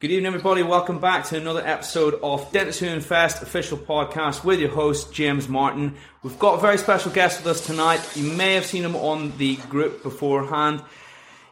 [0.00, 0.62] Good evening, everybody.
[0.62, 5.48] Welcome back to another episode of Dentists Who Invest official podcast with your host, James
[5.48, 5.96] Martin.
[6.22, 8.00] We've got a very special guest with us tonight.
[8.14, 10.84] You may have seen him on the group beforehand.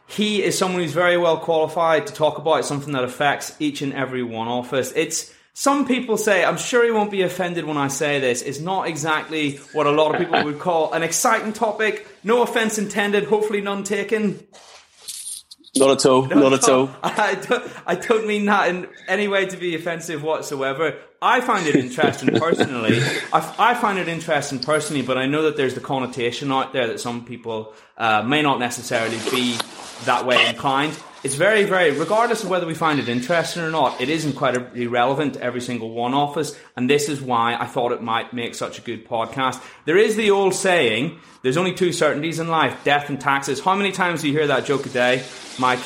[0.05, 3.91] He is someone who's very well qualified to talk about something that affects each and
[3.91, 4.93] every one of us.
[4.95, 8.61] It's some people say, I'm sure he won't be offended when I say this, it's
[8.61, 12.07] not exactly what a lot of people would call an exciting topic.
[12.23, 14.39] No offense intended, hopefully none taken.
[15.79, 16.25] Not at all.
[16.25, 16.87] Not, not at all.
[16.87, 16.95] all.
[17.03, 20.97] I, don't, I don't mean that in any way to be offensive whatsoever.
[21.21, 22.99] I find it interesting personally.
[23.33, 26.87] I, I, find it interesting personally, but I know that there's the connotation out there
[26.87, 29.57] that some people uh, may not necessarily be
[30.05, 30.97] that way inclined.
[31.27, 34.87] It's very, very, regardless of whether we find it interesting or not, it is incredibly
[34.87, 36.57] relevant to every single one of us.
[36.77, 39.61] And this is why I thought it might make such a good podcast.
[39.83, 43.59] There is the old saying, there's only two certainties in life, death and taxes.
[43.59, 45.21] How many times do you hear that joke a day,
[45.59, 45.79] Mike?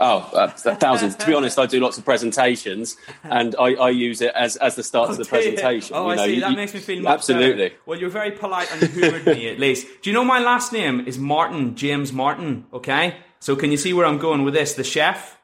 [0.00, 1.14] Oh, uh, thousands.
[1.16, 4.74] to be honest, I do lots of presentations, and I, I use it as, as
[4.74, 5.94] the start oh, of the presentation.
[5.94, 6.40] Oh, you know, I see.
[6.40, 7.68] That you, makes me feel absolutely.
[7.68, 7.80] Better.
[7.84, 9.86] Well, you're very polite and you humoured me at least.
[10.00, 12.64] Do you know my last name is Martin James Martin?
[12.72, 14.74] Okay, so can you see where I'm going with this?
[14.74, 15.36] The chef.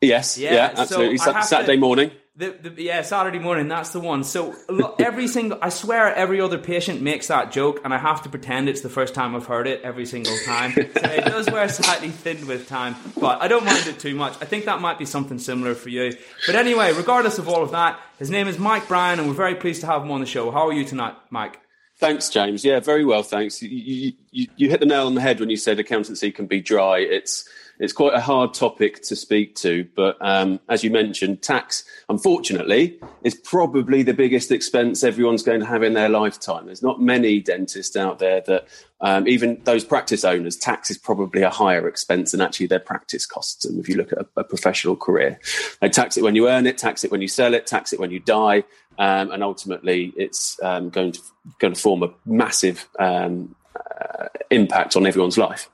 [0.00, 0.38] Yes.
[0.38, 0.54] Yeah.
[0.54, 1.18] yeah absolutely.
[1.18, 2.12] So Saturday to, morning.
[2.36, 3.66] The, the, yeah, Saturday morning.
[3.66, 4.22] That's the one.
[4.22, 4.54] So
[5.00, 8.68] every single, I swear, every other patient makes that joke, and I have to pretend
[8.68, 10.74] it's the first time I've heard it every single time.
[10.76, 14.34] So it does wear slightly thin with time, but I don't mind it too much.
[14.40, 16.16] I think that might be something similar for you.
[16.46, 19.56] But anyway, regardless of all of that, his name is Mike Bryan, and we're very
[19.56, 20.52] pleased to have him on the show.
[20.52, 21.60] How are you tonight, Mike?
[21.98, 22.62] Thanks, James.
[22.62, 23.62] Yeah, very well, thanks.
[23.62, 26.60] You, you, you hit the nail on the head when you said accountancy can be
[26.60, 26.98] dry.
[26.98, 27.48] It's
[27.78, 32.98] it's quite a hard topic to speak to, but um, as you mentioned, tax, unfortunately,
[33.22, 36.66] is probably the biggest expense everyone's going to have in their lifetime.
[36.66, 38.66] There's not many dentists out there that,
[39.02, 43.26] um, even those practice owners, tax is probably a higher expense than actually their practice
[43.26, 43.66] costs.
[43.66, 45.38] And if you look at a, a professional career,
[45.82, 48.00] they tax it when you earn it, tax it when you sell it, tax it
[48.00, 48.64] when you die,
[48.98, 51.20] um, and ultimately, it's um, going to
[51.58, 55.68] going to form a massive um, uh, impact on everyone's life.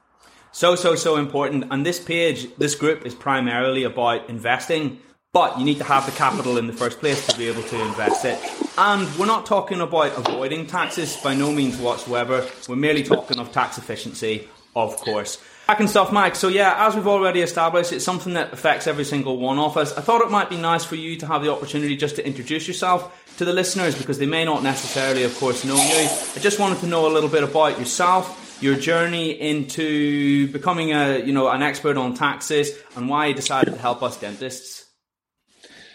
[0.52, 1.64] So, so, so important.
[1.70, 5.00] And this page, this group is primarily about investing,
[5.32, 7.80] but you need to have the capital in the first place to be able to
[7.80, 8.38] invest it.
[8.76, 12.46] And we're not talking about avoiding taxes by no means whatsoever.
[12.68, 14.46] We're merely talking of tax efficiency,
[14.76, 15.42] of course.
[15.66, 16.34] Back and stuff, Mike.
[16.34, 19.96] So yeah, as we've already established, it's something that affects every single one of us.
[19.96, 22.66] I thought it might be nice for you to have the opportunity just to introduce
[22.66, 26.08] yourself to the listeners because they may not necessarily, of course, know you.
[26.36, 31.18] I just wanted to know a little bit about yourself your journey into becoming a
[31.18, 34.86] you know an expert on taxes and why you decided to help us dentists.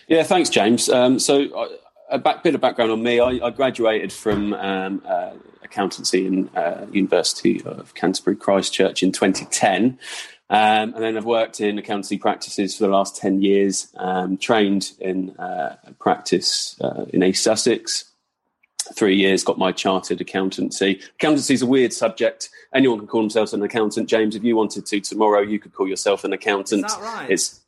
[0.07, 0.89] Yeah, thanks, James.
[0.89, 1.67] Um, so uh,
[2.09, 5.31] a back, bit of background on me: I, I graduated from um, uh,
[5.67, 9.99] accountancy in uh, University of Canterbury Christ Church in 2010.
[10.49, 14.93] Um, and then I've worked in accountancy practices for the last 10 years, um, trained
[14.99, 18.05] in uh, practice uh, in East Sussex,
[18.95, 21.01] three years, got my chartered accountancy.
[21.15, 22.49] Accountancy is a weird subject.
[22.73, 24.07] Anyone can call themselves an accountant.
[24.07, 26.85] James, if you wanted to tomorrow, you could call yourself an accountant.
[26.85, 27.29] Is that right?
[27.29, 27.59] It's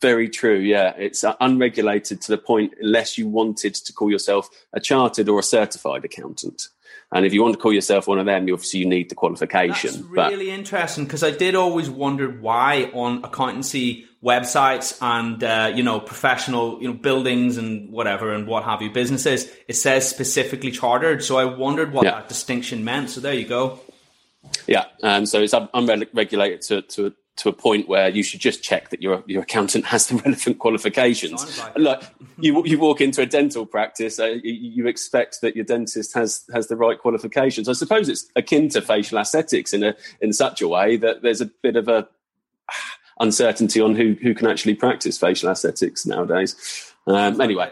[0.00, 0.58] very true.
[0.58, 5.28] Yeah, it's uh, unregulated to the point unless you wanted to call yourself a chartered
[5.28, 6.68] or a certified accountant.
[7.14, 9.14] And if you want to call yourself one of them, you obviously you need the
[9.14, 9.92] qualification.
[9.92, 15.70] That's really but, interesting because I did always wonder why on accountancy websites and uh,
[15.74, 20.08] you know professional you know buildings and whatever and what have you businesses it says
[20.08, 21.22] specifically chartered.
[21.22, 22.16] So I wondered what yeah.
[22.16, 23.10] that distinction meant.
[23.10, 23.78] So there you go.
[24.66, 28.90] Yeah, um, so it's unregulated to, to to a point where you should just check
[28.90, 31.58] that your your accountant has the relevant qualifications.
[31.58, 32.04] Like, Look,
[32.38, 36.44] you you walk into a dental practice, uh, you, you, expect that your dentist has
[36.52, 37.68] has the right qualifications.
[37.68, 41.40] I suppose it's akin to facial aesthetics in a in such a way that there's
[41.40, 42.06] a bit of a
[43.20, 46.92] uncertainty on who who can actually practice facial aesthetics nowadays.
[47.06, 47.70] Um, anyway.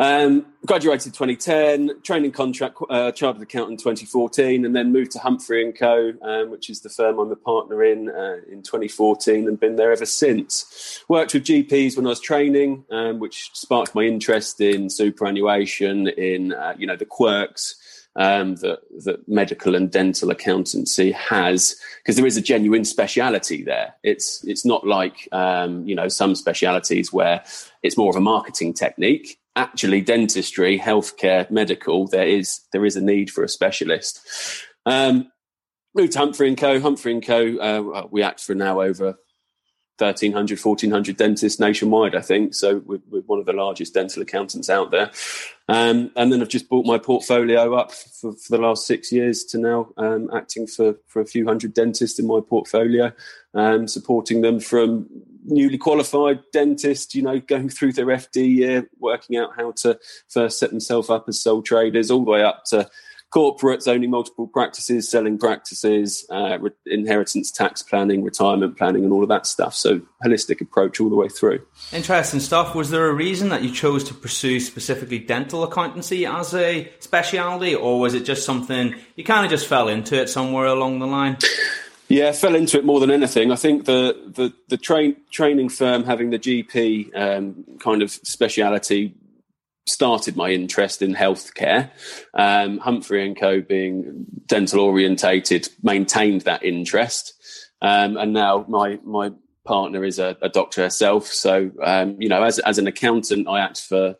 [0.00, 5.76] Um, graduated 2010, training contract, uh, chartered accountant 2014, and then moved to Humphrey and
[5.76, 9.74] Co, um, which is the firm I'm a partner in, uh, in 2014, and been
[9.74, 11.02] there ever since.
[11.08, 16.52] Worked with GPs when I was training, um, which sparked my interest in superannuation, in
[16.52, 17.74] uh, you know the quirks
[18.14, 23.94] um, that, that medical and dental accountancy has, because there is a genuine speciality there.
[24.04, 27.42] It's it's not like um, you know some specialities where
[27.82, 29.40] it's more of a marketing technique.
[29.56, 34.20] Actually, dentistry, healthcare, medical, there is there is a need for a specialist.
[34.86, 35.30] Um,
[35.94, 36.80] moved to Humphrey and Co.
[36.80, 37.56] Humphrey and Co.
[37.56, 39.16] Uh, we act for now over
[39.98, 42.54] 1,300, 1,400 dentists nationwide, I think.
[42.54, 45.10] So we're, we're, one of the largest dental accountants out there.
[45.68, 49.44] Um, and then I've just brought my portfolio up for, for the last six years
[49.46, 53.12] to now um, acting for, for a few hundred dentists in my portfolio,
[53.54, 55.08] um, supporting them from
[55.44, 59.98] newly qualified dentists, you know, going through their FD year, working out how to
[60.28, 62.88] first set themselves up as sole traders, all the way up to
[63.34, 69.22] corporates owning multiple practices, selling practices, uh, re- inheritance tax planning, retirement planning, and all
[69.22, 69.74] of that stuff.
[69.74, 71.60] So, holistic approach all the way through.
[71.92, 72.74] Interesting stuff.
[72.74, 77.74] Was there a reason that you chose to pursue specifically dental accountancy as a specialty,
[77.74, 81.06] or was it just something you kind of just fell into it somewhere along the
[81.06, 81.36] line?
[82.08, 83.52] Yeah, fell into it more than anything.
[83.52, 89.14] I think the the, the train, training firm having the GP um, kind of speciality
[89.88, 91.90] started my interest in healthcare.
[92.34, 93.60] Um, Humphrey and Co.
[93.60, 97.34] being dental orientated maintained that interest,
[97.82, 99.32] um, and now my my
[99.64, 101.26] partner is a, a doctor herself.
[101.26, 104.16] So um, you know, as as an accountant, I act for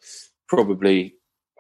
[0.49, 1.15] probably.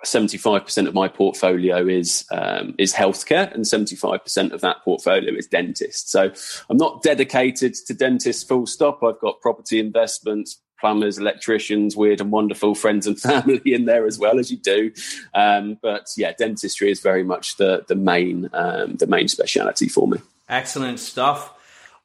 [0.06, 6.12] 75% of my portfolio is um, is healthcare and 75% of that portfolio is dentist.
[6.12, 6.30] So
[6.70, 9.02] I'm not dedicated to dentists full stop.
[9.02, 14.18] I've got property investments, plumbers, electricians, weird and wonderful friends and family in there as
[14.18, 14.92] well as you do.
[15.34, 20.08] Um, but yeah, dentistry is very much the the main um, the main speciality for
[20.08, 20.18] me.
[20.48, 21.54] Excellent stuff.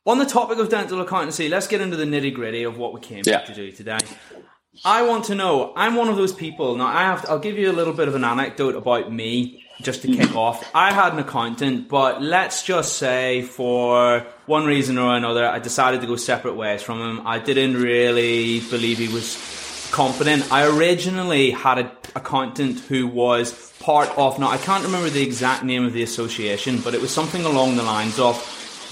[0.05, 2.99] On the topic of dental accountancy, let's get into the nitty gritty of what we
[2.99, 3.39] came yeah.
[3.39, 3.99] to do today.
[4.83, 5.71] I want to know.
[5.77, 6.75] I'm one of those people.
[6.75, 7.21] Now, I have.
[7.21, 10.35] To, I'll give you a little bit of an anecdote about me just to kick
[10.35, 15.59] off, I had an accountant, but let's just say for one reason or another, I
[15.59, 17.27] decided to go separate ways from him.
[17.27, 20.51] I didn't really believe he was competent.
[20.51, 25.63] I originally had an accountant who was part of, now I can't remember the exact
[25.63, 28.35] name of the association, but it was something along the lines of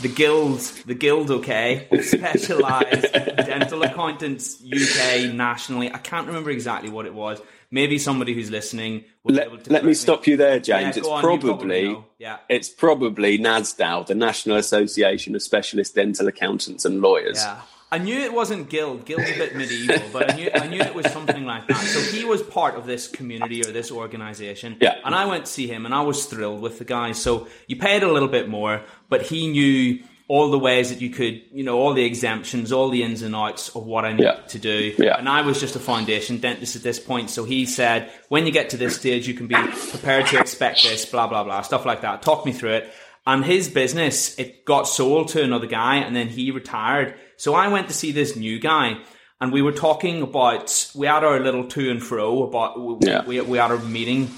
[0.02, 5.94] the guild, the guild, okay, specialised dental accountants UK nationally.
[5.94, 7.40] I can't remember exactly what it was
[7.72, 11.50] maybe somebody who's listening let, let me stop you there james yeah, it's on, probably,
[11.50, 17.62] probably yeah it's probably NASDAL the national association of specialist dental accountants and lawyers yeah
[17.94, 19.06] I knew it wasn't Guild.
[19.06, 21.76] Guild's a bit medieval, but I knew I knew it was something like that.
[21.76, 24.78] So he was part of this community or this organization.
[24.80, 24.96] Yeah.
[25.04, 27.12] And I went to see him and I was thrilled with the guy.
[27.12, 31.10] So you paid a little bit more, but he knew all the ways that you
[31.10, 34.24] could, you know, all the exemptions, all the ins and outs of what I need
[34.24, 34.36] yeah.
[34.36, 34.96] to do.
[34.98, 35.18] Yeah.
[35.18, 37.30] And I was just a foundation dentist at this point.
[37.30, 40.84] So he said, when you get to this stage, you can be prepared to expect
[40.84, 42.22] this, blah, blah, blah, stuff like that.
[42.22, 42.94] Talk me through it.
[43.28, 47.14] And his business, it got sold to another guy and then he retired.
[47.36, 49.02] So I went to see this new guy
[49.42, 53.26] and we were talking about, we had our little to and fro about, yeah.
[53.26, 54.32] we, we had our meeting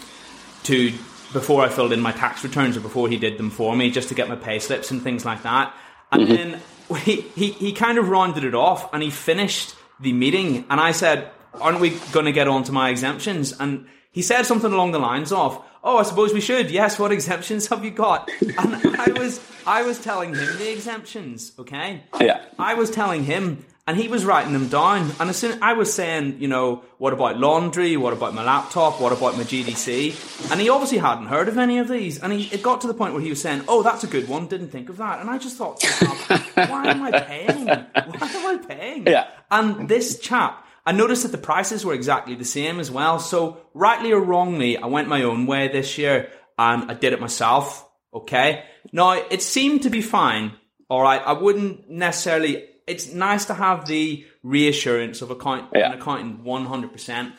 [0.64, 0.92] to
[1.34, 4.10] before I filled in my tax returns or before he did them for me, just
[4.10, 5.76] to get my pay slips and things like that.
[6.14, 6.34] And mm-hmm.
[6.34, 6.62] then
[7.02, 10.66] he, he, he kind of rounded it off and he finished the meeting.
[10.70, 11.30] And I said,
[11.60, 13.54] Aren't we going to get on to my exemptions?
[13.60, 16.72] And he said something along the lines of, Oh, I suppose we should.
[16.72, 18.30] Yes, what exemptions have you got?
[18.42, 22.04] And I was I was telling him the exemptions, okay?
[22.20, 22.44] Yeah.
[22.60, 25.12] I was telling him and he was writing them down.
[25.20, 27.98] And as soon I was saying, you know, what about laundry?
[27.98, 29.02] What about my laptop?
[29.02, 30.52] What about my GDC?
[30.52, 32.18] And he obviously hadn't heard of any of these.
[32.20, 34.30] And he, it got to the point where he was saying, "Oh, that's a good
[34.30, 34.48] one.
[34.48, 35.84] Didn't think of that." And I just thought,
[36.54, 37.66] why am I paying?
[37.66, 39.08] Why am I paying?
[39.08, 39.28] Yeah.
[39.52, 43.20] And this chap, I noticed that the prices were exactly the same as well.
[43.20, 47.20] So rightly or wrongly, I went my own way this year and I did it
[47.20, 47.86] myself.
[48.14, 48.64] Okay.
[48.94, 50.54] Now it seemed to be fine.
[50.94, 51.24] All right.
[51.26, 55.92] I wouldn't necessarily it's nice to have the reassurance of account, yeah.
[55.92, 57.32] an accountant 100%.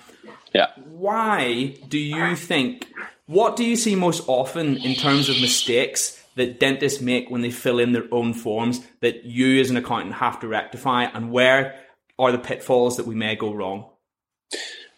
[0.53, 0.67] Yeah.
[0.87, 2.89] Why do you think,
[3.27, 7.53] what do you see most often in terms of mistakes that dentists make when they
[7.53, 11.79] fill in their own forms that you as an accountant have to rectify and where
[12.19, 13.89] are the pitfalls that we may go wrong?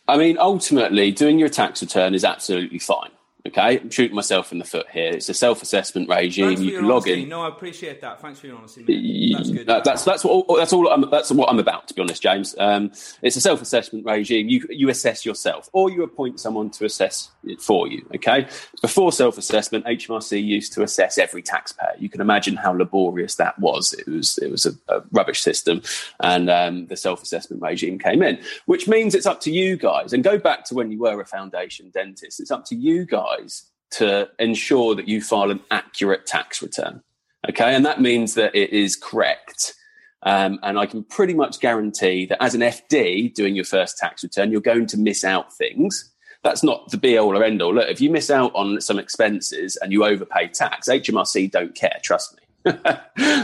[0.08, 3.10] I mean, ultimately, doing your tax return is absolutely fine.
[3.46, 5.10] Okay, I'm shooting myself in the foot here.
[5.12, 6.60] It's a self-assessment regime.
[6.60, 7.28] You can log in.
[7.28, 8.20] No, I appreciate that.
[8.20, 8.82] Thanks for your honesty.
[8.82, 9.34] mate.
[9.36, 9.66] That's good.
[9.66, 12.56] That- that's that's what that's all I'm, that's what I'm about to be honest, James.
[12.58, 12.90] Um,
[13.22, 14.48] it's a self-assessment regime.
[14.48, 18.04] You you assess yourself, or you appoint someone to assess it for you.
[18.16, 18.48] Okay.
[18.82, 21.94] Before self-assessment, HMRC used to assess every taxpayer.
[21.98, 23.92] You can imagine how laborious that was.
[23.92, 25.82] It was it was a, a rubbish system,
[26.20, 30.12] and um, the self-assessment regime came in, which means it's up to you guys.
[30.12, 32.40] And go back to when you were a foundation dentist.
[32.40, 33.35] It's up to you guys
[33.92, 37.02] to ensure that you file an accurate tax return.
[37.48, 39.74] Okay, and that means that it is correct.
[40.22, 44.24] Um, and I can pretty much guarantee that as an FD doing your first tax
[44.24, 46.12] return, you're going to miss out things.
[46.42, 47.74] That's not the be all or end all.
[47.74, 51.98] Look, if you miss out on some expenses and you overpay tax, HMRC don't care.
[52.02, 52.42] Trust me.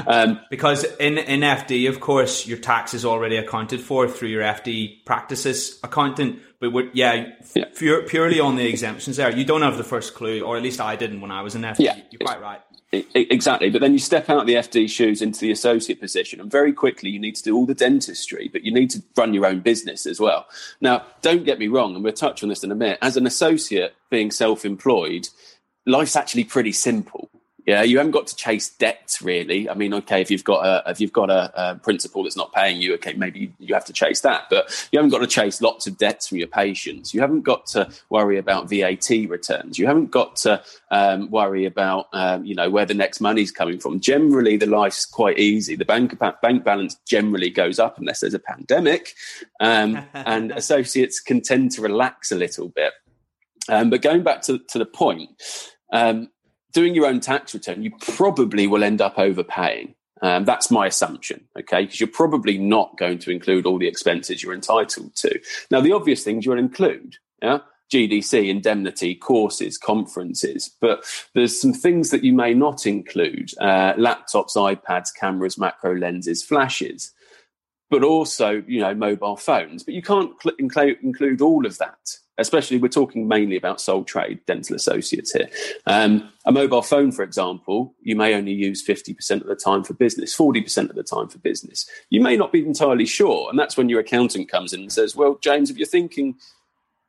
[0.07, 4.43] Um, Because in, in FD, of course, your tax is already accounted for through your
[4.43, 6.41] FD practices accountant.
[6.61, 7.65] But yeah, Yeah.
[7.77, 10.81] Pure, purely on the exemptions there, you don't have the first clue, or at least
[10.81, 11.81] I didn't when I was in FD.
[11.81, 11.99] Yeah.
[12.11, 12.61] You're quite right.
[12.93, 13.71] Exactly.
[13.71, 16.75] But then you step out of the FD shoes into the associate position, and very
[16.75, 19.61] quickly you need to do all the dentistry, but you need to run your own
[19.61, 20.47] business as well.
[20.83, 22.99] Now, don't get me wrong, and we'll touch on this in a minute.
[23.01, 25.29] As an associate being self employed,
[25.87, 27.31] life's actually pretty simple.
[27.67, 29.69] Yeah, you haven't got to chase debts really.
[29.69, 32.53] I mean, okay, if you've got a if you've got a, a principal that's not
[32.53, 34.47] paying you, okay, maybe you have to chase that.
[34.51, 37.15] But you haven't got to chase lots of debts from your patients.
[37.15, 39.79] You haven't got to worry about VAT returns.
[39.79, 43.79] You haven't got to um, worry about um, you know where the next money's coming
[43.79, 44.01] from.
[44.01, 45.77] Generally, the life's quite easy.
[45.77, 49.15] The bank bank balance generally goes up unless there's a pandemic,
[49.61, 52.93] um, and associates can tend to relax a little bit.
[53.69, 55.31] Um, but going back to, to the point,
[55.93, 56.29] um,
[56.73, 59.95] doing your own tax return, you probably will end up overpaying.
[60.23, 61.83] Um, that's my assumption, okay?
[61.83, 65.41] Because you're probably not going to include all the expenses you're entitled to.
[65.71, 67.59] Now, the obvious things you'll include, yeah,
[67.93, 74.57] GDC, indemnity, courses, conferences, but there's some things that you may not include: uh, laptops,
[74.57, 77.13] iPads, cameras, macro lenses, flashes,
[77.91, 79.83] but also you know mobile phones.
[79.83, 84.05] But you can't cl- include include all of that especially we're talking mainly about sole
[84.05, 85.49] trade dental associates here.
[85.87, 89.95] Um, a mobile phone, for example, you may only use 50% of the time for
[89.95, 91.89] business, 40% of the time for business.
[92.11, 93.51] You may not be entirely sure.
[93.51, 96.37] And that's when your accountant comes in and says, well, James, if you're thinking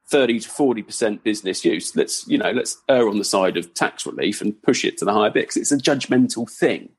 [0.09, 4.05] 30 to 40% business use, let's, you know, let's err on the side of tax
[4.05, 6.89] relief and push it to the higher bit 'cause it's a judgmental thing.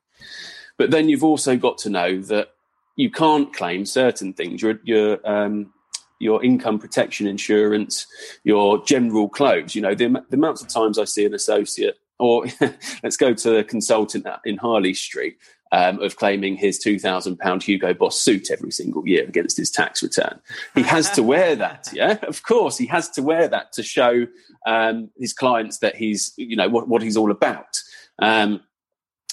[0.77, 2.49] But then you've also got to know that
[2.97, 4.61] you can't claim certain things.
[4.61, 5.73] Your, your, um,
[6.19, 8.07] your income protection insurance,
[8.43, 9.75] your general clothes.
[9.75, 12.45] You know, the, the amounts of times I see an associate, or
[13.03, 15.37] let's go to the consultant in Harley Street,
[15.71, 20.39] um, of claiming his £2,000 Hugo Boss suit every single year against his tax return.
[20.73, 22.17] He has to wear that, yeah?
[22.23, 24.27] Of course, he has to wear that to show
[24.65, 27.81] um, his clients that he's, you know, what, what he's all about.
[28.19, 28.61] Um,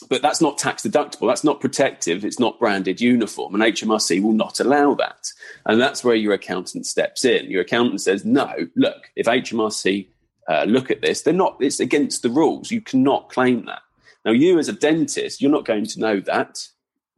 [0.09, 1.29] but that's not tax deductible.
[1.29, 2.25] That's not protective.
[2.25, 5.29] It's not branded uniform, and HMRC will not allow that.
[5.67, 7.51] And that's where your accountant steps in.
[7.51, 10.09] Your accountant says, "No, look, if HMRC
[10.49, 11.57] uh, look at this, they're not.
[11.61, 12.71] It's against the rules.
[12.71, 13.83] You cannot claim that."
[14.25, 16.69] Now, you as a dentist, you're not going to know that.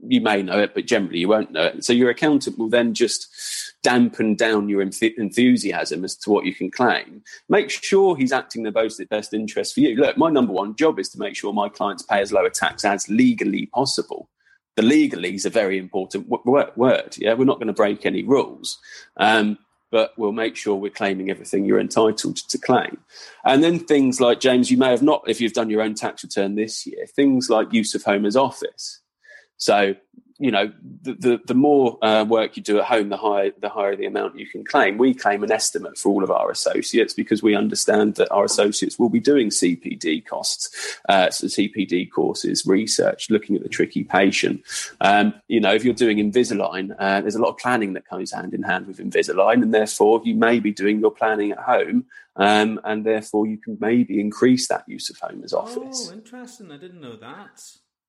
[0.06, 1.84] You may know it, but generally you won't know it.
[1.84, 6.70] So your accountant will then just dampen down your enthusiasm as to what you can
[6.70, 7.22] claim.
[7.48, 9.94] Make sure he's acting in the best, best interest for you.
[9.94, 12.50] Look, my number one job is to make sure my clients pay as low a
[12.50, 14.28] tax as legally possible.
[14.76, 17.16] The legally is a very important w- word.
[17.18, 18.78] Yeah, we're not going to break any rules.
[19.18, 19.58] Um,
[19.92, 22.98] but we'll make sure we're claiming everything you're entitled to claim.
[23.44, 26.24] And then things like, James, you may have not, if you've done your own tax
[26.24, 29.00] return this year, things like use of home as office.
[29.56, 29.94] So,
[30.38, 30.72] you know,
[31.02, 34.06] the, the, the more uh, work you do at home, the higher, the higher the
[34.06, 34.98] amount you can claim.
[34.98, 38.98] We claim an estimate for all of our associates because we understand that our associates
[38.98, 44.62] will be doing CPD costs, uh, so CPD courses, research, looking at the tricky patient.
[45.00, 48.32] Um, you know, if you're doing Invisalign, uh, there's a lot of planning that comes
[48.32, 52.06] hand in hand with Invisalign, and therefore you may be doing your planning at home,
[52.34, 56.08] um, and therefore you can maybe increase that use of home as office.
[56.10, 56.72] Oh, interesting.
[56.72, 57.62] I didn't know that.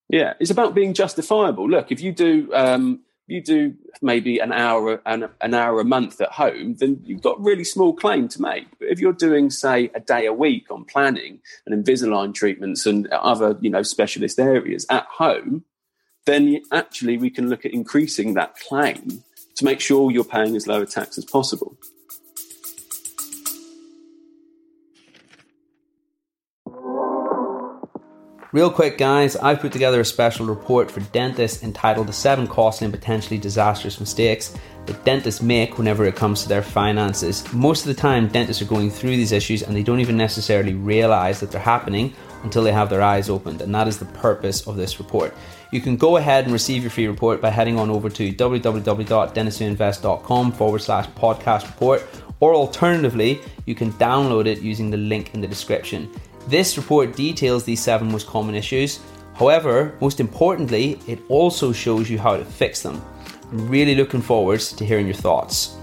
[0.10, 1.70] Yeah, it's about being justifiable.
[1.70, 6.22] Look, if you do um, you do maybe an hour an, an hour a month
[6.22, 8.68] at home, then you've got really small claim to make.
[8.78, 13.08] But if you're doing, say, a day a week on planning and Invisalign treatments and
[13.08, 15.64] other you know specialist areas at home,
[16.26, 19.24] then actually we can look at increasing that claim
[19.56, 21.78] to make sure you're paying as low a tax as possible.
[28.56, 32.86] Real quick, guys, I've put together a special report for dentists entitled The Seven Costly
[32.86, 37.44] and Potentially Disastrous Mistakes that dentists make whenever it comes to their finances.
[37.52, 40.74] Most of the time, dentists are going through these issues and they don't even necessarily
[40.74, 44.66] realize that they're happening until they have their eyes opened, and that is the purpose
[44.66, 45.34] of this report.
[45.74, 50.52] You can go ahead and receive your free report by heading on over to www.dentistwhoinvest.com
[50.54, 52.08] forward slash podcast report,
[52.40, 56.10] or alternatively, you can download it using the link in the description.
[56.48, 59.00] This report details these seven most common issues.
[59.34, 63.02] However, most importantly, it also shows you how to fix them.
[63.52, 65.76] I'm really looking forward to hearing your thoughts.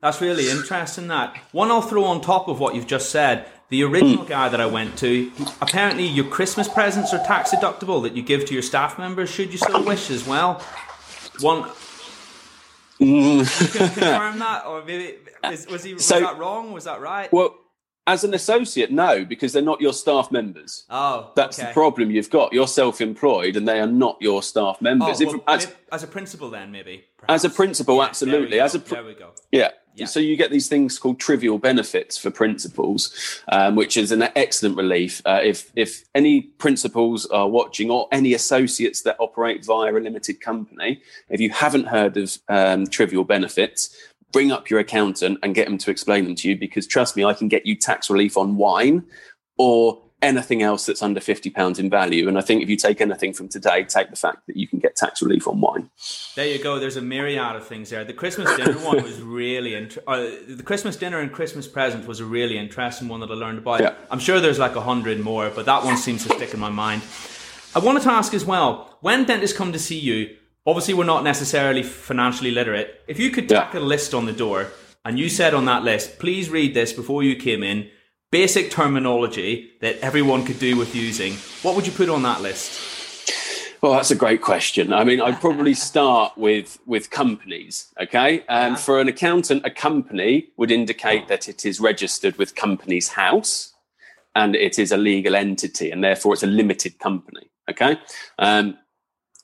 [0.00, 1.08] That's really interesting.
[1.08, 3.46] That one I'll throw on top of what you've just said.
[3.70, 4.28] The original hmm.
[4.28, 5.32] guy that I went to,
[5.62, 9.30] apparently your Christmas presents are tax deductible that you give to your staff members.
[9.30, 10.60] Should you so wish as well?
[11.40, 11.70] One.
[13.00, 13.38] Mm.
[13.38, 15.16] you confirm that, or maybe
[15.50, 16.72] is, was he was so, that wrong?
[16.72, 17.32] Was that right?
[17.32, 17.56] Well,
[18.06, 20.84] as an associate, no, because they're not your staff members.
[20.90, 21.68] Oh, that's okay.
[21.68, 22.52] the problem you've got.
[22.52, 25.22] You're self-employed, and they are not your staff members.
[25.22, 27.04] Oh, well, if, as, as, a principal, then maybe.
[27.16, 27.44] Perhaps.
[27.44, 28.60] As a principal, yeah, absolutely.
[28.60, 29.30] As a there we go.
[29.50, 29.70] Yeah.
[29.94, 30.06] Yeah.
[30.06, 34.76] So you get these things called trivial benefits for principals, um, which is an excellent
[34.76, 35.22] relief.
[35.24, 40.40] Uh, if if any principals are watching, or any associates that operate via a limited
[40.40, 43.96] company, if you haven't heard of um, trivial benefits,
[44.32, 47.24] bring up your accountant and get them to explain them to you because trust me,
[47.24, 49.04] I can get you tax relief on wine
[49.58, 53.00] or anything else that's under 50 pounds in value and i think if you take
[53.00, 55.90] anything from today take the fact that you can get tax relief on wine
[56.34, 59.76] there you go there's a myriad of things there the christmas dinner one was really
[59.76, 60.16] uh,
[60.48, 63.80] the christmas dinner and christmas present was a really interesting one that i learned about
[63.80, 63.94] yeah.
[64.10, 66.70] i'm sure there's like a hundred more but that one seems to stick in my
[66.70, 67.02] mind
[67.74, 71.24] i wanted to ask as well when dentists come to see you obviously we're not
[71.24, 73.02] necessarily financially literate.
[73.06, 73.80] If you could tack yeah.
[73.80, 74.68] a list on the door
[75.04, 77.90] and you said on that list, please read this before you came in,
[78.34, 82.80] basic terminology that everyone could do with using, what would you put on that list?
[83.80, 84.92] Well, that's a great question.
[84.92, 87.92] I mean, I'd probably start with with companies.
[88.00, 88.76] Okay, and yeah.
[88.86, 93.72] for an accountant, a company would indicate that it is registered with Companies House,
[94.34, 97.46] and it is a legal entity, and therefore it's a limited company.
[97.70, 98.00] Okay,
[98.40, 98.76] um,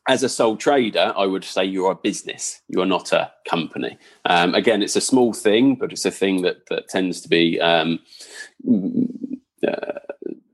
[0.09, 2.61] as a sole trader, I would say you're a business.
[2.67, 3.99] You are not a company.
[4.25, 7.61] Um, again, it's a small thing, but it's a thing that that tends to be
[7.61, 8.01] um,
[9.67, 9.99] uh,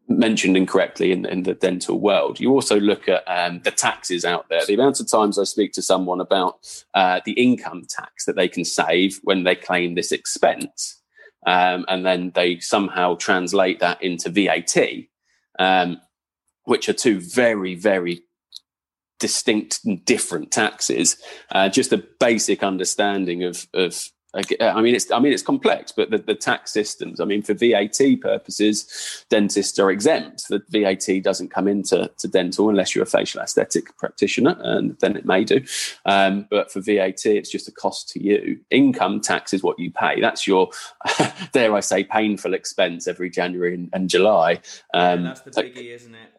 [0.09, 2.41] mentioned incorrectly in, in, the dental world.
[2.41, 4.65] You also look at um, the taxes out there.
[4.65, 6.59] The amount of times I speak to someone about
[6.95, 11.03] uh, the income tax that they can save when they claim this expense,
[11.47, 14.77] um, and then they somehow translate that into VAT.
[15.59, 16.01] Um,
[16.67, 18.23] which are two very, very
[19.19, 21.17] distinct and different taxes.
[21.51, 26.11] Uh, just a basic understanding of of I mean, it's I mean it's complex, but
[26.11, 27.21] the, the, tax systems.
[27.21, 30.49] I mean, for VAT purposes, dentists are exempt.
[30.49, 35.17] The VAT doesn't come into to dental unless you're a facial aesthetic practitioner, and then
[35.17, 35.63] it may do.
[36.05, 38.61] Um, but for VAT, it's just a cost to you.
[38.71, 40.21] Income tax is what you pay.
[40.21, 40.69] That's your,
[41.53, 44.61] dare I say, painful expense every January and, and July.
[44.93, 46.33] Um, yeah, that's the biggie, isn't it?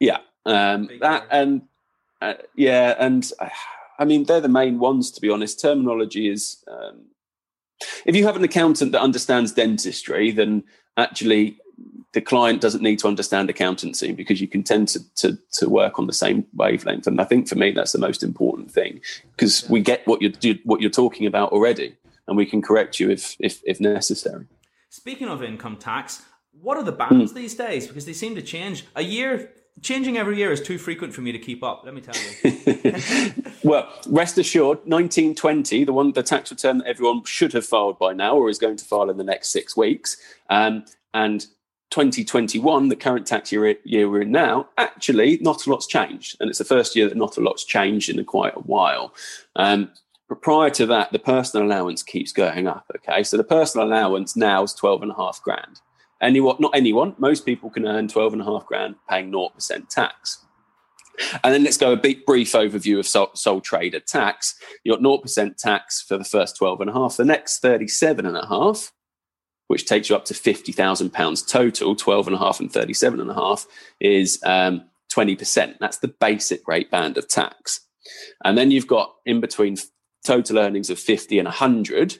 [0.00, 1.62] Yeah, um, that and
[2.20, 3.48] uh, yeah, and uh,
[3.98, 5.60] I mean they're the main ones to be honest.
[5.60, 7.06] Terminology is um,
[8.04, 10.64] if you have an accountant that understands dentistry, then
[10.96, 11.58] actually
[12.12, 15.98] the client doesn't need to understand accountancy because you can tend to, to, to work
[15.98, 17.06] on the same wavelength.
[17.06, 19.00] And I think for me that's the most important thing
[19.36, 23.10] because we get what you're what you're talking about already, and we can correct you
[23.10, 24.46] if if, if necessary.
[24.90, 27.34] Speaking of income tax, what are the bands mm.
[27.34, 27.88] these days?
[27.88, 28.84] Because they seem to change.
[28.94, 29.50] A year
[29.82, 31.82] changing every year is too frequent for me to keep up.
[31.84, 33.34] Let me tell you.
[33.64, 38.12] well, rest assured, 1920, the one, the tax return that everyone should have filed by
[38.12, 40.16] now, or is going to file in the next six weeks,
[40.50, 41.46] um, and
[41.90, 46.48] 2021, the current tax year, year we're in now, actually not a lot's changed, and
[46.48, 49.14] it's the first year that not a lot's changed in a quite a while.
[49.56, 49.90] Um,
[50.28, 52.90] but prior to that, the personal allowance keeps going up.
[52.96, 55.80] Okay, so the personal allowance now is 12 and a half grand
[56.24, 60.44] anyone, not anyone, most people can earn 12 and a half grand paying 0% tax.
[61.44, 64.56] And then let's go a big brief overview of sole, sole trader tax.
[64.82, 67.16] You got 0% tax for the first 12 and a half.
[67.16, 68.92] The next 37 and a half,
[69.68, 73.30] which takes you up to 50,000 pounds total, 12 and a half and 37 and
[73.30, 73.66] a half
[74.00, 75.76] is um, 20%.
[75.78, 77.80] That's the basic rate band of tax.
[78.44, 79.76] And then you've got in between
[80.24, 82.18] total earnings of 50 and 100,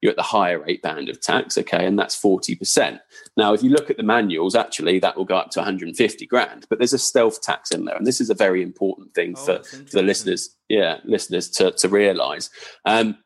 [0.00, 3.00] you're at the higher rate band of tax, okay, and that's 40%.
[3.36, 6.66] Now, if you look at the manuals, actually, that will go up to 150 grand,
[6.68, 9.44] but there's a stealth tax in there, and this is a very important thing oh,
[9.44, 12.50] for, for the listeners, yeah, listeners to, to realize.
[12.84, 13.18] Um,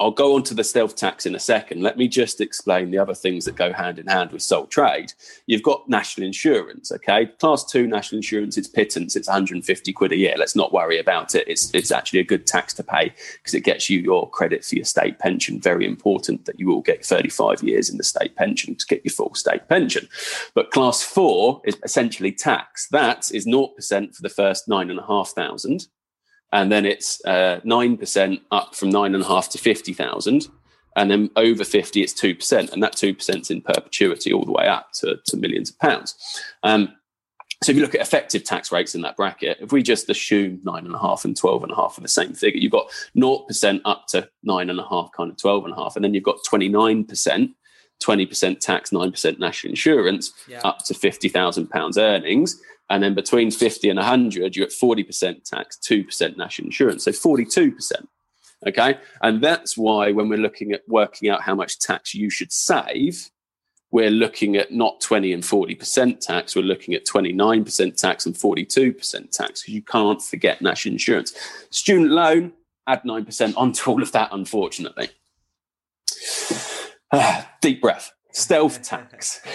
[0.00, 1.82] I'll go on to the stealth tax in a second.
[1.82, 5.12] Let me just explain the other things that go hand in hand with sole trade.
[5.46, 7.26] You've got national insurance, okay?
[7.26, 10.34] Class two national insurance, it's pittance, it's 150 quid a year.
[10.38, 11.46] Let's not worry about it.
[11.46, 14.76] It's, it's actually a good tax to pay because it gets you your credit for
[14.76, 15.60] your state pension.
[15.60, 19.12] Very important that you all get 35 years in the state pension to get your
[19.12, 20.08] full state pension.
[20.54, 22.88] But class four is essentially tax.
[22.88, 25.88] That is 0% for the first nine and a half thousand
[26.52, 29.92] and then it's uh, nine uh, percent up from nine and a half to fifty
[29.92, 30.48] thousand,
[30.96, 34.44] and then over fifty it's two percent, and that two percent is in perpetuity all
[34.44, 36.14] the way up to, to millions of pounds.
[36.62, 36.94] Um,
[37.62, 40.60] so if you look at effective tax rates in that bracket, if we just assume
[40.64, 42.90] nine and a half and twelve and a half are the same figure, you've got
[43.18, 46.04] 0% up to nine and a half, kind of twelve and a half, and and
[46.06, 47.52] then you've got 29%,
[48.02, 50.60] 20% tax, 9% national insurance, yeah.
[50.64, 52.58] up to £50,000 earnings.
[52.90, 57.04] And then between 50 and 100, you're at 40% tax, 2% national insurance.
[57.04, 57.92] So 42%.
[58.66, 58.98] Okay.
[59.22, 63.30] And that's why when we're looking at working out how much tax you should save,
[63.92, 69.30] we're looking at not 20 and 40% tax, we're looking at 29% tax and 42%
[69.30, 71.34] tax because you can't forget national insurance.
[71.70, 72.52] Student loan,
[72.86, 75.08] add 9% onto all of that, unfortunately.
[77.60, 79.40] deep breath stealth tax.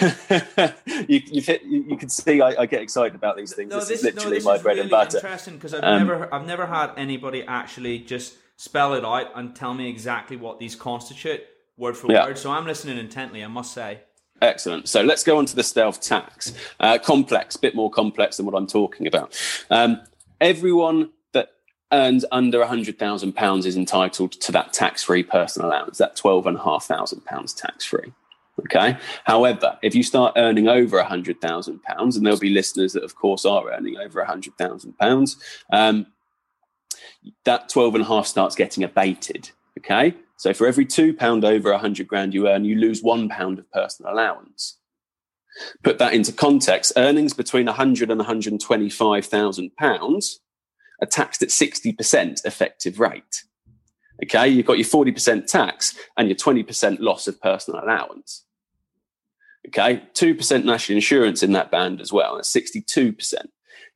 [1.08, 3.70] you, you've hit, you, you, can see I, I, get excited about these things.
[3.70, 5.18] No, this, this is literally no, this my is bread really and butter.
[5.18, 9.54] Interesting because I've um, never I've never had anybody actually just spell it out and
[9.54, 11.42] tell me exactly what these constitute
[11.76, 12.26] word for yeah.
[12.26, 12.38] word.
[12.38, 13.44] So I'm listening intently.
[13.44, 14.00] I must say.
[14.42, 14.88] Excellent.
[14.88, 16.52] So let's go on to the stealth tax.
[16.78, 19.34] Uh, complex, bit more complex than what I'm talking about.
[19.70, 20.02] Um,
[20.40, 21.52] everyone that
[21.92, 28.12] earns under £100,000 is entitled to that tax free personal allowance, that £12,500 tax free.
[28.60, 28.96] Okay.
[29.24, 33.04] However, if you start earning over a hundred thousand pounds, and there'll be listeners that,
[33.04, 35.36] of course, are earning over a hundred thousand pounds,
[35.72, 36.06] um,
[37.44, 39.50] that and a half starts getting abated.
[39.78, 40.14] Okay.
[40.38, 43.58] So for every two pound over a hundred grand you earn, you lose one pound
[43.58, 44.78] of personal allowance.
[45.82, 50.40] Put that into context: earnings between a hundred and one hundred twenty-five thousand pounds
[51.02, 53.44] are taxed at sixty percent effective rate.
[54.22, 58.45] Okay, you've got your 40% tax and your 20% loss of personal allowance.
[59.68, 62.36] Okay, 2% national insurance in that band as well.
[62.36, 63.34] That's 62%.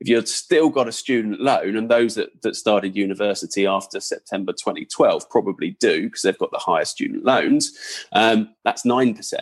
[0.01, 4.53] If you've still got a student loan, and those that, that started university after September
[4.53, 7.73] 2012 probably do because they've got the highest student loans,
[8.13, 9.35] um, that's 9%.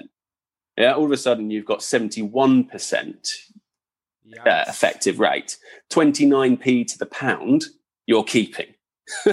[0.76, 3.34] Yeah, all of a sudden you've got 71%
[4.46, 5.56] uh, effective rate.
[5.90, 7.66] 29p to the pound
[8.06, 8.74] you're keeping.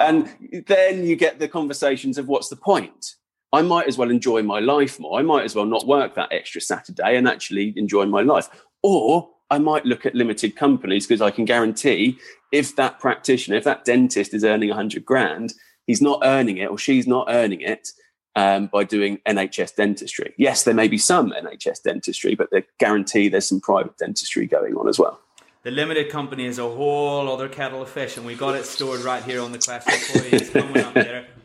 [0.00, 0.28] and
[0.66, 3.16] then you get the conversations of what's the point?
[3.56, 5.18] I might as well enjoy my life more.
[5.18, 8.50] I might as well not work that extra Saturday and actually enjoy my life.
[8.82, 12.18] Or I might look at limited companies because I can guarantee
[12.52, 15.54] if that practitioner, if that dentist is earning 100 grand,
[15.86, 17.88] he's not earning it or she's not earning it
[18.34, 20.34] um, by doing NHS dentistry.
[20.36, 24.76] Yes, there may be some NHS dentistry, but they guarantee there's some private dentistry going
[24.76, 25.18] on as well.
[25.62, 29.00] The limited company is a whole other kettle of fish, and we got it stored
[29.00, 30.28] right here on the question for you.
[30.32, 30.94] It's coming up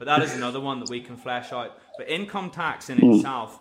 [0.01, 1.77] but that is another one that we can flesh out.
[1.95, 3.11] But income tax in hmm.
[3.11, 3.59] itself,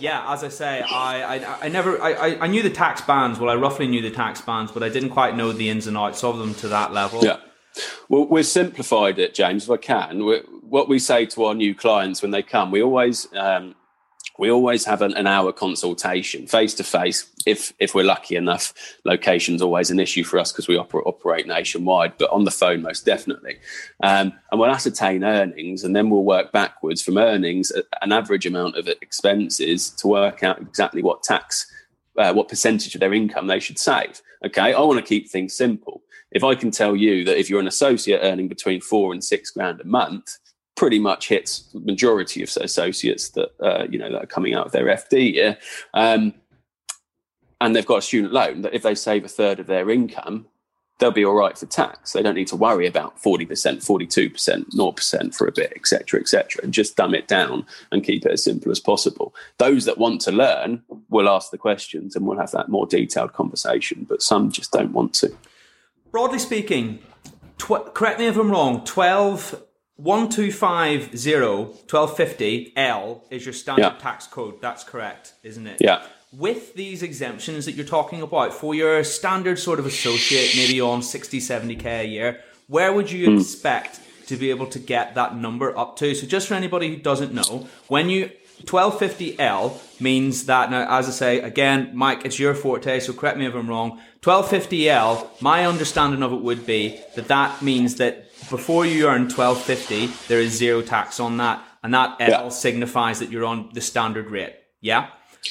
[0.00, 3.38] yeah, as I say, I, I, I never, I, I knew the tax bands.
[3.38, 5.94] Well, I roughly knew the tax bands, but I didn't quite know the ins and
[5.94, 7.22] outs of them to that level.
[7.22, 7.40] Yeah.
[8.08, 10.24] Well, we've simplified it, James, if I can.
[10.24, 13.74] We're, what we say to our new clients when they come, we always um,
[14.38, 18.72] we always have an, hour consultation face to face if if we're lucky enough.
[19.04, 22.80] Location's always an issue for us because we oper- operate nationwide but on the phone
[22.80, 23.58] most definitely.
[24.02, 28.76] Um, and we'll ascertain earnings and then we'll work backwards from earnings an average amount
[28.76, 31.70] of expenses to work out exactly what tax
[32.16, 34.22] uh, what percentage of their income they should save.
[34.46, 36.02] Okay i want to keep things simple.
[36.30, 39.50] If i can tell you that if you're an associate earning between four and six
[39.50, 40.38] grand a month
[40.78, 44.64] pretty much hits the majority of associates that uh, you know that are coming out
[44.64, 45.58] of their FD year,
[45.92, 46.32] um,
[47.60, 48.62] and they've got a student loan.
[48.62, 50.46] That if they save a third of their income,
[50.98, 52.12] they'll be all right for tax.
[52.12, 55.72] They don't need to worry about forty percent, forty-two percent, zero percent for a bit,
[55.74, 56.64] etc., etc.
[56.68, 59.34] Just dumb it down and keep it as simple as possible.
[59.58, 63.32] Those that want to learn will ask the questions, and we'll have that more detailed
[63.32, 64.06] conversation.
[64.08, 65.36] But some just don't want to.
[66.12, 67.00] Broadly speaking,
[67.58, 68.84] tw- correct me if I'm wrong.
[68.84, 69.60] Twelve
[69.98, 71.18] 1250
[71.90, 73.98] 1250 L is your standard yeah.
[73.98, 74.60] tax code.
[74.60, 75.78] That's correct, isn't it?
[75.80, 76.02] Yeah.
[76.32, 81.02] With these exemptions that you're talking about for your standard sort of associate, maybe on
[81.02, 83.40] 60, 70k a year, where would you mm.
[83.40, 86.14] expect to be able to get that number up to?
[86.14, 88.30] So, just for anybody who doesn't know, when you
[88.66, 93.46] 1250L means that now, as I say again, Mike, it's your forte, so correct me
[93.46, 94.00] if I'm wrong.
[94.22, 100.06] 1250L, my understanding of it would be that that means that before you earn 1250,
[100.28, 102.48] there is zero tax on that, and that L yeah.
[102.48, 104.54] signifies that you're on the standard rate.
[104.80, 105.08] Yeah.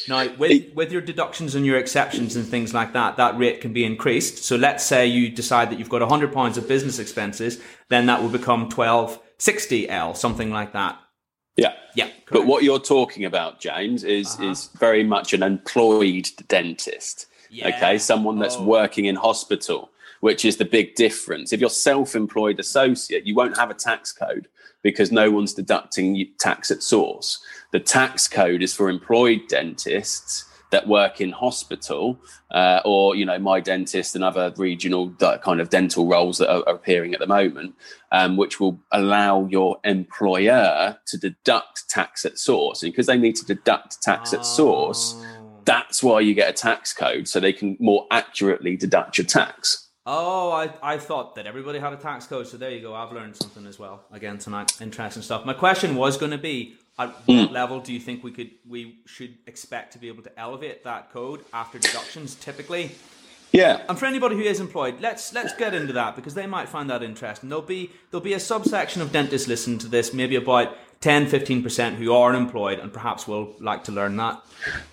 [0.08, 3.74] Now, with with your deductions and your exceptions and things like that, that rate can
[3.74, 4.44] be increased.
[4.44, 8.22] So, let's say you decide that you've got 100 pounds of business expenses, then that
[8.22, 11.00] will become 1260L, something like that.
[11.56, 11.74] Yeah.
[11.96, 12.06] Yeah.
[12.06, 12.32] Correct.
[12.32, 14.52] But what you're talking about, James, is uh-huh.
[14.52, 17.26] is very much an employed dentist.
[17.50, 17.70] Yeah.
[17.70, 18.64] Okay, someone that's oh.
[18.64, 19.90] working in hospital,
[20.22, 21.54] which is the big difference.
[21.54, 24.48] If you're self-employed associate, you won't have a tax code
[24.84, 27.44] because no one's deducting tax at source.
[27.72, 32.20] The tax code is for employed dentists that work in hospital
[32.52, 35.10] uh, or you know my dentist and other regional
[35.42, 37.74] kind of dental roles that are, are appearing at the moment
[38.12, 43.36] um, which will allow your employer to deduct tax at source and because they need
[43.36, 45.62] to deduct tax at source oh.
[45.64, 49.87] that's why you get a tax code so they can more accurately deduct your tax
[50.10, 52.96] Oh, I, I thought that everybody had a tax code, so there you go.
[52.96, 54.72] I've learned something as well again tonight.
[54.80, 55.46] Interesting stuff.
[55.46, 57.52] My question was going to be: At what mm.
[57.52, 61.12] level do you think we could we should expect to be able to elevate that
[61.12, 62.36] code after deductions?
[62.36, 62.96] Typically,
[63.52, 63.84] yeah.
[63.90, 66.90] And for anybody who is employed, let's let's get into that because they might find
[66.90, 67.50] that interesting.
[67.50, 71.94] There'll be there'll be a subsection of dentists listening to this, maybe about 10 15%
[71.94, 74.44] who are unemployed and perhaps will like to learn that.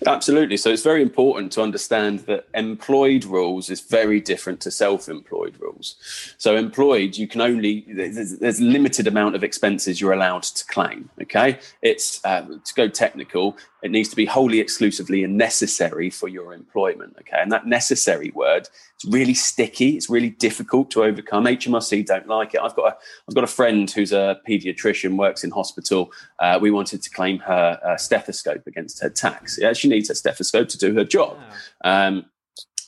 [0.07, 0.55] Absolutely.
[0.55, 5.95] So it's very important to understand that employed rules is very different to self-employed rules.
[6.37, 11.59] So employed you can only there's, limited amount of expenses you're allowed to claim okay?
[11.81, 16.53] It's uh, to go technical it needs to be wholly exclusively and necessary for your
[16.53, 17.41] employment okay?
[17.41, 21.45] And that necessary word it's really sticky it's really difficult to overcome.
[21.45, 22.61] Hmrc don't like it.
[22.61, 22.97] I've got a
[23.27, 27.09] i've got a friend who's a pediatrician works in hospital hospital, uh, we wanted to
[27.09, 29.57] claim her uh, stethoscope against her tax.
[29.59, 31.37] Yeah, she needs a stethoscope to do her job.
[31.83, 32.25] Um,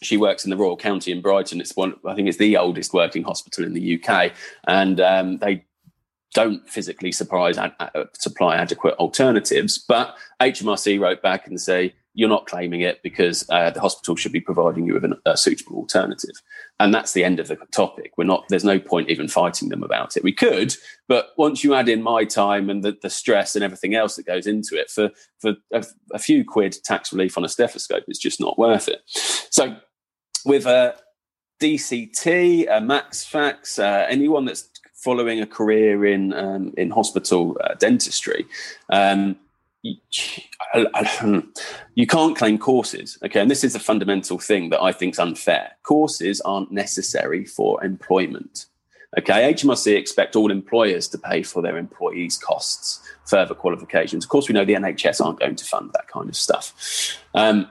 [0.01, 1.59] she works in the Royal County in Brighton.
[1.59, 4.31] It's one, I think, it's the oldest working hospital in the UK,
[4.67, 5.65] and um, they
[6.33, 9.77] don't physically supply, uh, supply adequate alternatives.
[9.79, 14.31] But HMRC wrote back and say you're not claiming it because uh, the hospital should
[14.31, 16.41] be providing you with an, a suitable alternative.
[16.79, 18.13] And that's the end of the topic.
[18.17, 20.23] We're not, there's no point even fighting them about it.
[20.23, 20.73] We could,
[21.07, 24.25] but once you add in my time and the, the stress and everything else that
[24.25, 28.17] goes into it for, for a, a, few quid tax relief on a stethoscope, it's
[28.17, 29.03] just not worth it.
[29.05, 29.77] So
[30.43, 30.95] with a
[31.61, 38.47] DCT, a MaxFax, uh, anyone that's following a career in, um, in hospital uh, dentistry,
[38.89, 39.37] um,
[41.95, 43.39] you can't claim courses okay?
[43.39, 45.71] And this is a fundamental thing that i think is unfair.
[45.83, 48.65] Courses aren't necessary for employment
[49.17, 49.53] okay?
[49.53, 54.25] Hmrc expect all employers to pay for their employees costs further qualifications.
[54.25, 57.17] Of course we know the nhs aren't going to fund that kind of stuff.
[57.33, 57.69] Um,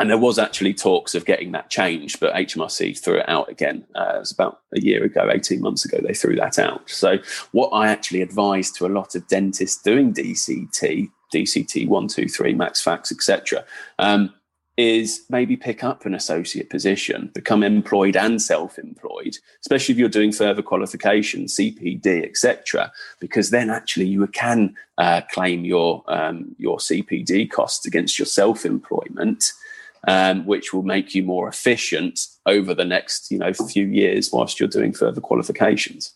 [0.00, 3.86] and there was actually talks of getting that changed, but HMRC threw it out again.
[3.94, 6.90] Uh, it was about a year ago, 18 months ago, they threw that out.
[6.90, 7.18] So,
[7.52, 12.54] what I actually advise to a lot of dentists doing DCT DCT one, two, three,
[12.54, 13.64] MaxFax, etc.
[13.98, 14.32] Um,
[14.76, 20.32] is maybe pick up an associate position, become employed and self-employed, especially if you're doing
[20.32, 22.90] further qualification, CPD, etc.
[23.20, 29.52] Because then actually you can uh, claim your um, your CPD costs against your self-employment,
[30.08, 34.58] um, which will make you more efficient over the next you know few years whilst
[34.58, 36.14] you're doing further qualifications.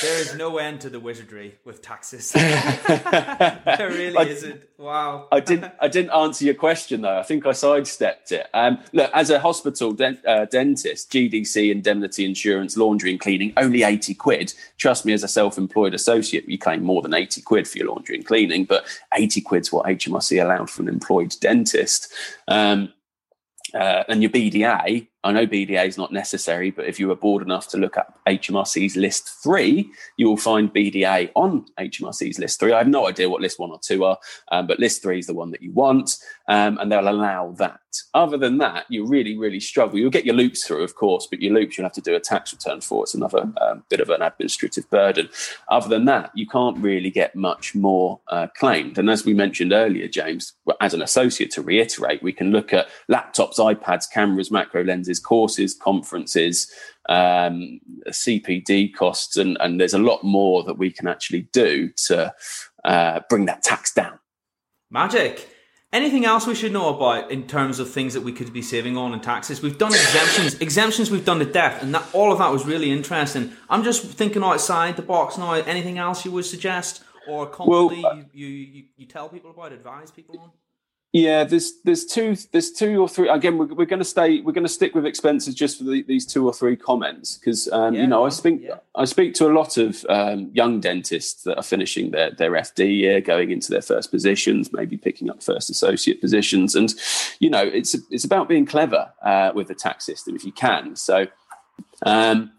[0.00, 2.32] There is no end to the wizardry with taxes.
[2.32, 4.62] there really I, isn't.
[4.78, 5.28] Wow.
[5.30, 5.72] I didn't.
[5.80, 7.18] I didn't answer your question though.
[7.18, 8.46] I think I sidestepped it.
[8.54, 13.82] Um, look, as a hospital dent, uh, dentist, GDC, indemnity insurance, laundry and cleaning, only
[13.82, 14.54] eighty quid.
[14.78, 18.16] Trust me, as a self-employed associate, you claim more than eighty quid for your laundry
[18.16, 22.12] and cleaning, but eighty quid's what HMRC allowed for an employed dentist.
[22.48, 22.92] Um,
[23.74, 27.42] uh, and your BDA, I know BDA is not necessary, but if you were bored
[27.42, 32.72] enough to look up HMRC's list three, you will find BDA on HMRC's list three.
[32.72, 34.18] I have no idea what list one or two are,
[34.52, 37.80] um, but list three is the one that you want, um, and they'll allow that.
[38.14, 39.98] Other than that, you really, really struggle.
[39.98, 42.20] You'll get your loops through, of course, but your loops you'll have to do a
[42.20, 43.04] tax return for.
[43.04, 45.28] It's another um, bit of an administrative burden.
[45.68, 48.98] Other than that, you can't really get much more uh, claimed.
[48.98, 52.88] And as we mentioned earlier, James, as an associate, to reiterate, we can look at
[53.10, 56.70] laptops, iPads, cameras, macro lenses, courses, conferences,
[57.08, 62.34] um, CPD costs, and, and there's a lot more that we can actually do to
[62.84, 64.18] uh, bring that tax down.
[64.90, 65.55] Magic.
[65.96, 68.98] Anything else we should know about in terms of things that we could be saving
[68.98, 69.62] on in taxes?
[69.62, 70.54] We've done exemptions.
[70.60, 73.52] exemptions we've done to death, and that, all of that was really interesting.
[73.70, 75.54] I'm just thinking outside the box now.
[75.54, 80.10] Anything else you would suggest or constantly well, you, you, you tell people about, advise
[80.10, 80.50] people on?
[81.12, 83.28] Yeah, there's there's two there's two or three.
[83.28, 86.02] Again, we're, we're going to stay we're going to stick with expenses just for the,
[86.02, 88.78] these two or three comments because um, yeah, you know I speak yeah.
[88.94, 92.98] I speak to a lot of um, young dentists that are finishing their their FD
[92.98, 96.92] year, going into their first positions, maybe picking up first associate positions, and
[97.40, 100.96] you know it's it's about being clever uh, with the tax system if you can.
[100.96, 101.26] So.
[102.04, 102.52] Um,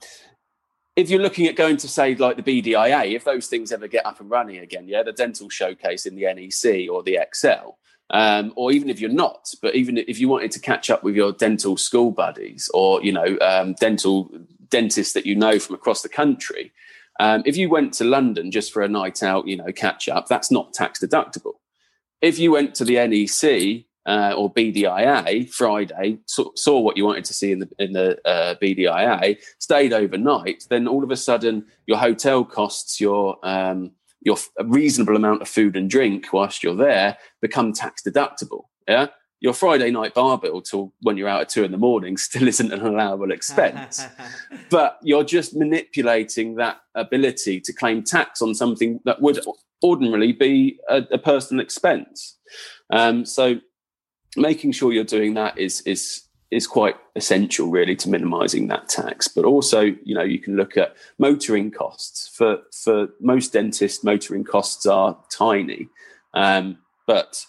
[0.95, 4.03] if you're looking at going to say like the BDIA, if those things ever get
[4.03, 7.77] up and running again, yeah, the dental showcase in the NEC or the Excel,
[8.11, 11.15] um, or even if you're not, but even if you wanted to catch up with
[11.15, 14.31] your dental school buddies or you know um, dental
[14.69, 16.71] dentists that you know from across the country,
[17.19, 20.27] um, if you went to London just for a night out, you know, catch up,
[20.27, 21.53] that's not tax deductible.
[22.21, 27.25] If you went to the NEC uh, or BDIA Friday, saw, saw, what you wanted
[27.25, 31.65] to see in the in the uh, BDIA, stayed overnight, then all of a sudden
[31.85, 36.75] your hotel costs, your um, your a reasonable amount of food and drink whilst you're
[36.75, 38.65] there become tax deductible.
[38.87, 39.07] Yeah.
[39.39, 42.47] Your Friday night bar bill till when you're out at two in the morning still
[42.47, 44.05] isn't an allowable expense.
[44.69, 49.39] but you're just manipulating that ability to claim tax on something that would
[49.83, 52.37] ordinarily be a, a personal expense.
[52.91, 53.59] Um, so
[54.35, 59.27] making sure you're doing that is is is quite essential really to minimizing that tax.
[59.27, 62.27] But also you know you can look at motoring costs.
[62.27, 65.89] For for most dentists motoring costs are tiny.
[66.33, 67.45] Um, but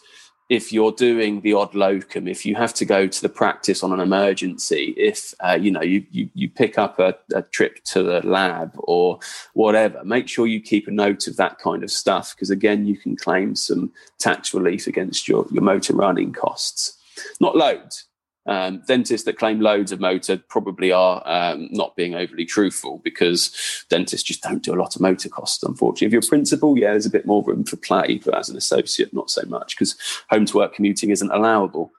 [0.49, 3.93] if you're doing the odd locum if you have to go to the practice on
[3.93, 8.03] an emergency if uh, you know you, you, you pick up a, a, trip to
[8.03, 9.19] the lab or
[9.53, 12.97] whatever make sure you keep a note of that kind of stuff because again you
[12.97, 16.97] can claim some tax relief against your, your motor running costs.
[17.41, 18.07] Not loads
[18.49, 23.85] um, dentists that claim loads of motor probably are um, not being overly truthful because
[23.91, 26.07] dentists just don't do a lot of motor costs, unfortunately.
[26.07, 28.57] If you're a principal, yeah, there's a bit more room for play, but as an
[28.57, 29.97] associate, not so much because
[30.31, 31.93] home to work commuting isn't allowable.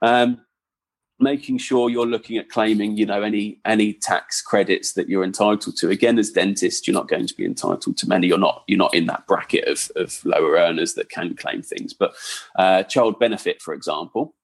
[0.00, 0.40] Um,
[1.20, 5.76] making sure you're looking at claiming you know any any tax credits that you're entitled
[5.76, 8.78] to again as dentist you're not going to be entitled to many you're not you're
[8.78, 12.14] not in that bracket of, of lower earners that can claim things but
[12.56, 14.34] uh, child benefit for example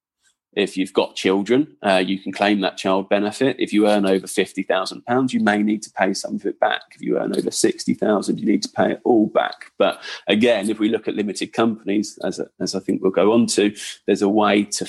[0.57, 3.57] if you've got children, uh, you can claim that child benefit.
[3.59, 6.59] If you earn over fifty thousand pounds, you may need to pay some of it
[6.61, 6.83] back.
[6.95, 9.73] If you earn over sixty thousand, you need to pay it all back.
[9.79, 13.47] But again, if we look at limited companies, as as I think we'll go on
[13.47, 13.75] to,
[14.07, 14.89] there's a way to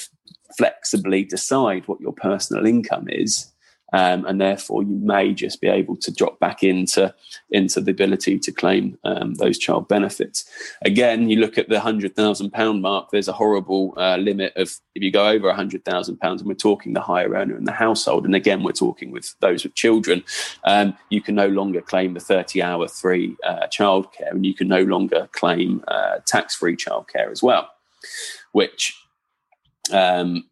[0.57, 3.51] flexibly decide what your personal income is
[3.93, 7.13] um, and therefore you may just be able to drop back into
[7.51, 10.45] into the ability to claim um, those child benefits.
[10.83, 13.11] Again, you look at the hundred thousand pound mark.
[13.11, 16.47] There's a horrible uh, limit of if you go over a hundred thousand pounds, and
[16.47, 19.75] we're talking the higher earner in the household, and again we're talking with those with
[19.75, 20.23] children.
[20.63, 24.67] Um, you can no longer claim the thirty hour free uh, childcare, and you can
[24.67, 27.69] no longer claim uh, tax free childcare as well,
[28.51, 28.95] which
[29.91, 30.49] um,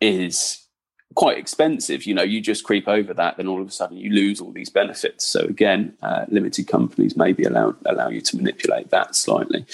[0.00, 0.66] is
[1.14, 2.04] quite expensive.
[2.04, 4.52] You know, you just creep over that, then all of a sudden you lose all
[4.52, 5.24] these benefits.
[5.24, 9.66] So again, uh, limited companies maybe allow allow you to manipulate that slightly.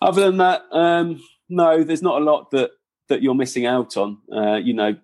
[0.00, 2.70] Other than that, um, no, there's not a lot that
[3.08, 4.18] that you're missing out on.
[4.32, 4.96] Uh, you know,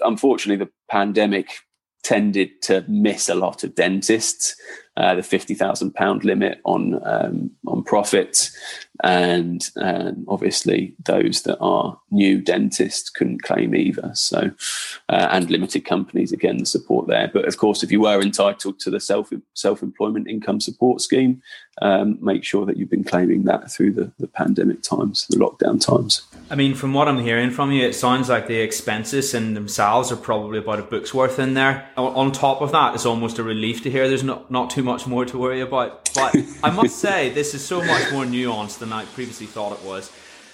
[0.00, 1.48] unfortunately, the pandemic
[2.02, 4.56] tended to miss a lot of dentists.
[4.98, 8.50] Uh, the fifty thousand pound limit on um, on profits,
[9.04, 14.10] and um, obviously those that are new dentists couldn't claim either.
[14.14, 14.50] So,
[15.08, 17.30] uh, and limited companies again the support there.
[17.32, 21.42] But of course, if you were entitled to the self self employment income support scheme,
[21.80, 25.80] um, make sure that you've been claiming that through the, the pandemic times, the lockdown
[25.80, 26.22] times.
[26.50, 30.10] I mean, from what I'm hearing from you, it sounds like the expenses in themselves
[30.10, 31.88] are probably about a book's worth in there.
[31.96, 35.06] On top of that, it's almost a relief to hear there's not, not too much
[35.06, 35.90] more to worry about.
[36.14, 39.84] But I must say, this is so much more nuanced than I previously thought it
[39.84, 40.10] was.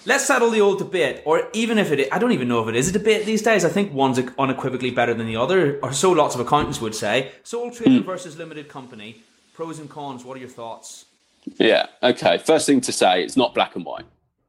[0.06, 2.68] Let's settle the old debate, or even if it is, I don't even know if
[2.68, 3.64] it is a debate these days.
[3.64, 7.32] I think one's unequivocally better than the other, or so lots of accountants would say.
[7.42, 8.04] Sole trader mm.
[8.04, 9.22] versus limited company,
[9.54, 10.22] pros and cons.
[10.24, 11.06] What are your thoughts?
[11.56, 11.86] Yeah.
[12.02, 12.36] Okay.
[12.38, 14.04] First thing to say, it's not black and white,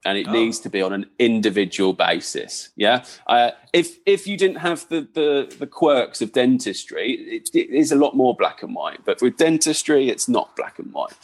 [0.06, 0.32] and it oh.
[0.32, 2.70] needs to be on an individual basis.
[2.76, 3.04] Yeah.
[3.28, 7.92] Uh, if if you didn't have the, the the quirks of dentistry, it, it is
[7.92, 9.04] a lot more black and white.
[9.04, 11.18] But with dentistry, it's not black and white.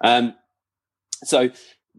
[0.00, 0.34] Um,
[1.22, 1.50] so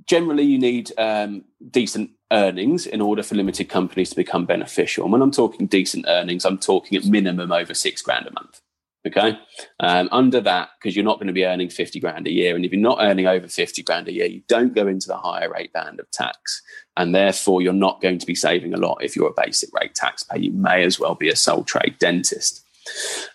[0.05, 5.05] generally, you need um, decent earnings in order for limited companies to become beneficial.
[5.05, 8.61] And when I'm talking decent earnings, I'm talking at minimum over six grand a month.
[9.05, 9.37] Okay.
[9.79, 12.55] Um, under that, because you're not going to be earning 50 grand a year.
[12.55, 15.17] And if you're not earning over 50 grand a year, you don't go into the
[15.17, 16.61] higher rate band of tax.
[16.97, 19.93] And therefore, you're not going to be saving a lot if you're a basic rate
[19.93, 20.39] taxpayer.
[20.39, 22.65] You may as well be a sole trade dentist.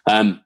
[0.07, 0.41] Um,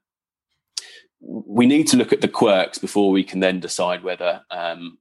[1.20, 4.98] we need to look at the quirks before we can then decide whether um,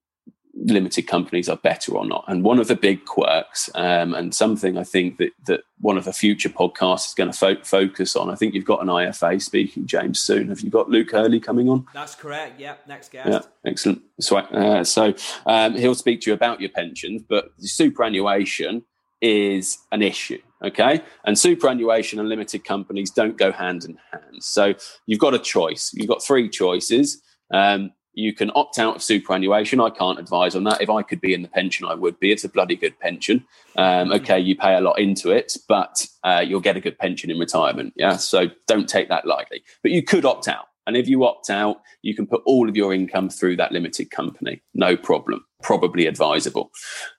[0.65, 2.23] limited companies are better or not.
[2.27, 6.05] And one of the big quirks, um, and something I think that that one of
[6.05, 8.29] the future podcasts is going to fo- focus on.
[8.29, 10.49] I think you've got an IFA speaking, James, soon.
[10.49, 11.85] Have you got Luke Hurley coming on?
[11.93, 12.59] That's correct.
[12.59, 12.87] Yep.
[12.87, 13.29] Next guest.
[13.29, 14.01] Yeah, excellent.
[14.19, 15.13] So, uh, so
[15.45, 18.83] um, he'll speak to you about your pensions, but superannuation
[19.21, 20.39] is an issue.
[20.63, 21.01] Okay.
[21.25, 24.41] And superannuation and limited companies don't go hand in hand.
[24.43, 24.73] So
[25.07, 25.91] you've got a choice.
[25.93, 27.21] You've got three choices.
[27.53, 29.79] Um, you can opt out of superannuation.
[29.79, 30.81] I can't advise on that.
[30.81, 32.31] If I could be in the pension, I would be.
[32.31, 33.45] It's a bloody good pension.
[33.75, 37.31] Um, okay, you pay a lot into it, but uh, you'll get a good pension
[37.31, 37.93] in retirement.
[37.95, 39.63] Yeah, so don't take that lightly.
[39.81, 40.65] But you could opt out.
[40.85, 44.11] And if you opt out, you can put all of your income through that limited
[44.11, 44.61] company.
[44.73, 45.45] No problem.
[45.61, 46.71] Probably advisable.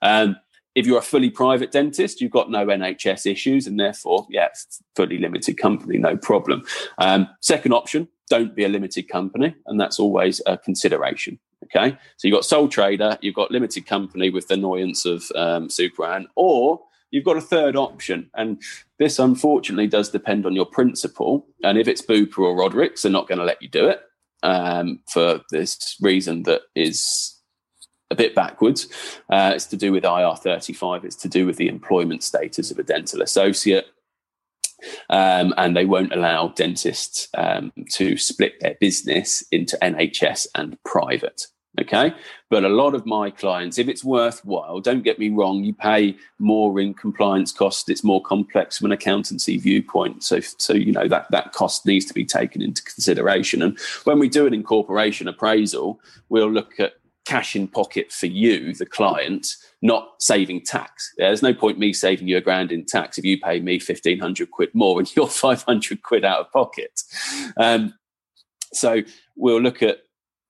[0.03, 0.37] Um,
[0.75, 4.49] if you're a fully private dentist, you've got no NHS issues, and therefore, yeah,
[4.97, 6.65] fully limited company, no problem.
[6.99, 11.39] Um, second option, don't be a limited company, and that's always a consideration.
[11.65, 15.69] Okay, so you've got sole trader, you've got limited company with the annoyance of um,
[15.69, 18.61] Superan, or you've got a third option, and
[18.99, 21.47] this unfortunately does depend on your principal.
[21.63, 24.01] And if it's Bupa or Rodericks, they're not going to let you do it
[24.43, 27.34] um, for this reason that is
[28.15, 28.89] a bit backwards.
[29.29, 31.05] Uh, it's to do with IR35.
[31.05, 33.87] It's to do with the employment status of a dental associate.
[35.09, 41.47] Um, and they won't allow dentists um, to split their business into NHS and private.
[41.81, 42.15] Okay.
[42.51, 46.17] But a lot of my clients, if it's worthwhile, don't get me wrong, you pay
[46.39, 47.89] more in compliance costs.
[47.89, 50.23] It's more complex from an accountancy viewpoint.
[50.23, 53.61] So, so you know, that, that cost needs to be taken into consideration.
[53.61, 55.99] And when we do an incorporation appraisal,
[56.29, 56.95] we'll look at
[57.25, 61.13] cash in pocket for you, the client, not saving tax.
[61.17, 64.51] There's no point me saving you a grand in tax if you pay me 1500
[64.51, 67.03] quid more and you're 500 quid out of pocket.
[67.57, 67.95] Um,
[68.73, 69.03] so
[69.37, 70.01] we'll look at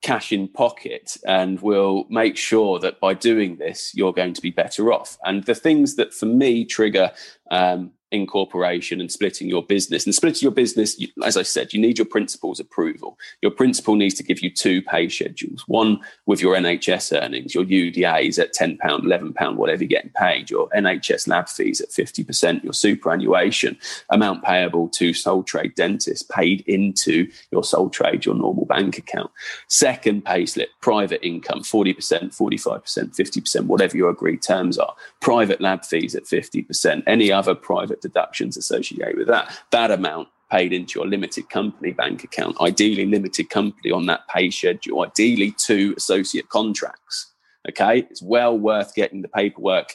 [0.03, 4.51] cash in pocket and we'll make sure that by doing this, you're going to be
[4.51, 5.17] better off.
[5.25, 7.11] And the things that for me trigger
[7.51, 10.07] um, incorporation and splitting your business.
[10.07, 13.19] And splitting your business, as I said, you need your principal's approval.
[13.43, 17.65] Your principal needs to give you two pay schedules one with your NHS earnings, your
[17.65, 22.73] UDAs at £10, £11, whatever you're getting paid, your NHS lab fees at 50%, your
[22.73, 23.77] superannuation
[24.11, 29.31] amount payable to sole trade dentists paid into your sole trade, your normal bank account.
[29.69, 34.95] Second pay slip, private income, 40%, 45%, 50%, whatever your agreed terms are.
[35.21, 37.03] Private lab fees at 50%.
[37.07, 39.59] Any other private deductions associated with that.
[39.71, 44.51] That amount paid into your limited company bank account, ideally limited company on that pay
[44.51, 47.33] schedule, ideally two associate contracts.
[47.69, 49.95] Okay, it's well worth getting the paperwork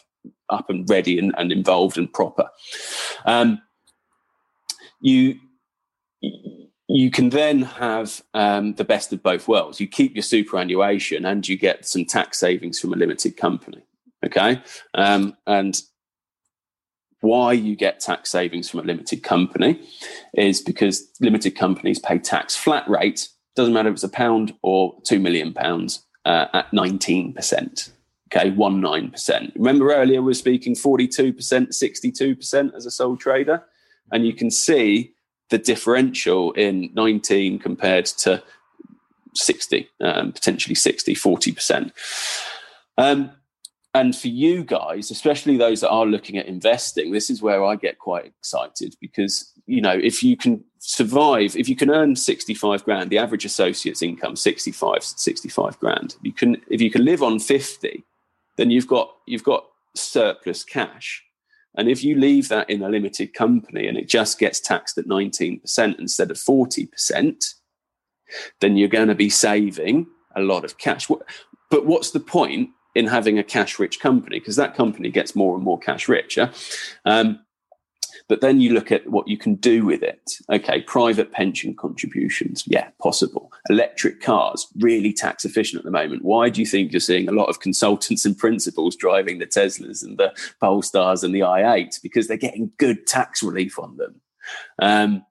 [0.50, 2.50] up and ready and, and involved and proper.
[3.26, 3.62] Um,
[5.02, 5.36] you
[6.92, 9.80] you can then have um, the best of both worlds.
[9.80, 13.84] You keep your superannuation and you get some tax savings from a limited company.
[14.26, 14.62] Okay,
[14.96, 15.82] um, and
[17.22, 19.82] why you get tax savings from a limited company
[20.34, 24.96] is because limited companies pay tax flat rate, doesn't matter if it's a pound or
[25.04, 27.92] two million pounds, uh, at 19%.
[28.32, 29.52] Okay, 19%.
[29.56, 33.64] Remember earlier we were speaking 42%, 62% as a sole trader?
[34.12, 35.14] And you can see
[35.50, 38.44] the differential in 19 compared to
[39.34, 41.92] 60, um, potentially 60, 40%.
[42.98, 43.32] Um,
[44.00, 47.76] and for you guys, especially those that are looking at investing, this is where I
[47.76, 52.86] get quite excited because, you know, if you can survive, if you can earn 65
[52.86, 56.16] grand, the average associate's income 65, 65 grand.
[56.22, 58.06] You can if you can live on 50,
[58.56, 59.66] then you've got you've got
[59.98, 61.22] surplus cash.
[61.76, 65.08] And if you leave that in a limited company and it just gets taxed at
[65.08, 67.54] 19% instead of 40%,
[68.62, 71.10] then you're going to be saving a lot of cash.
[71.70, 75.56] But what's the point in having a cash rich company because that company gets more
[75.56, 76.52] and more cash richer.
[77.06, 77.40] Um,
[78.28, 80.34] but then you look at what you can do with it.
[80.52, 83.52] Okay, private pension contributions, yeah, possible.
[83.70, 86.24] Electric cars, really tax efficient at the moment.
[86.24, 90.04] Why do you think you're seeing a lot of consultants and principals driving the Teslas
[90.04, 90.32] and the
[90.62, 92.02] Polestars and the i8?
[92.04, 94.22] Because they're getting good tax relief on them.
[94.80, 95.26] Um,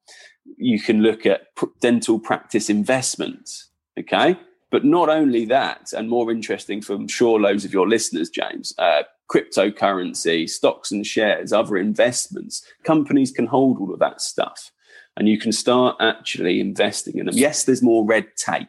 [0.56, 1.46] you can look at
[1.80, 3.70] dental practice investments.
[3.98, 4.36] Okay,
[4.70, 9.02] but not only that, and more interesting for sure loads of your listeners, James, uh,
[9.30, 12.64] cryptocurrency, stocks and shares, other investments.
[12.84, 14.70] Companies can hold all of that stuff
[15.16, 17.34] and you can start actually investing in them.
[17.36, 18.68] Yes, there's more red tape.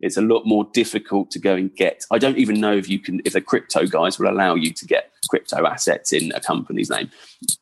[0.00, 2.04] It's a lot more difficult to go and get.
[2.12, 4.86] I don't even know if you can, if the crypto guys will allow you to
[4.86, 7.10] get crypto assets in a company's name.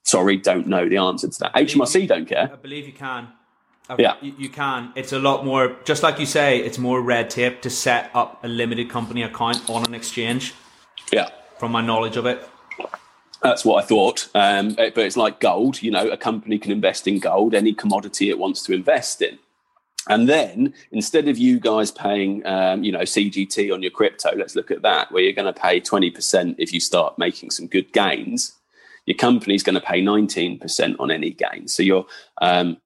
[0.03, 1.55] Sorry, don't know the answer to that.
[1.55, 2.51] HMRC don't care.
[2.53, 3.29] I believe you can.
[3.99, 4.93] Yeah, you, you, can.
[4.97, 8.43] It's a lot more, just like you say, it's more red tape to set up
[8.43, 10.55] a limited company account on an exchange.
[11.13, 11.29] Yeah.
[11.59, 12.49] From my knowledge of it.
[13.43, 14.29] That's what I thought.
[14.35, 15.83] Um, but it's like gold.
[15.83, 19.39] You know, a company can invest in gold, any commodity it wants to invest in.
[20.09, 24.55] And then instead of you guys paying, um, you know, CGT on your crypto, let's
[24.55, 27.93] look at that, where you're going to pay 20% if you start making some good
[27.93, 28.53] gains.
[29.07, 31.73] Your company's going to pay 19% on any gains.
[31.73, 32.07] So you're,
[32.41, 32.79] um,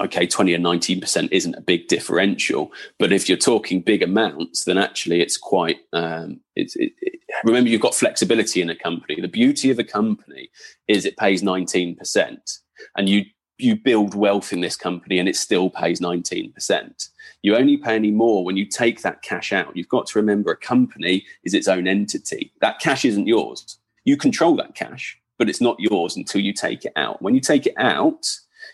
[0.00, 2.72] okay, 20 and 19% isn't a big differential.
[2.98, 7.70] But if you're talking big amounts, then actually it's quite, um, it's, it, it, remember
[7.70, 9.20] you've got flexibility in a company.
[9.20, 10.50] The beauty of a company
[10.88, 12.58] is it pays 19%
[12.96, 13.24] and you
[13.62, 17.08] you build wealth in this company and it still pays 19%.
[17.42, 19.76] You only pay any more when you take that cash out.
[19.76, 22.52] You've got to remember a company is its own entity.
[22.60, 23.78] That cash isn't yours.
[24.04, 27.20] You control that cash, but it's not yours until you take it out.
[27.22, 28.26] When you take it out,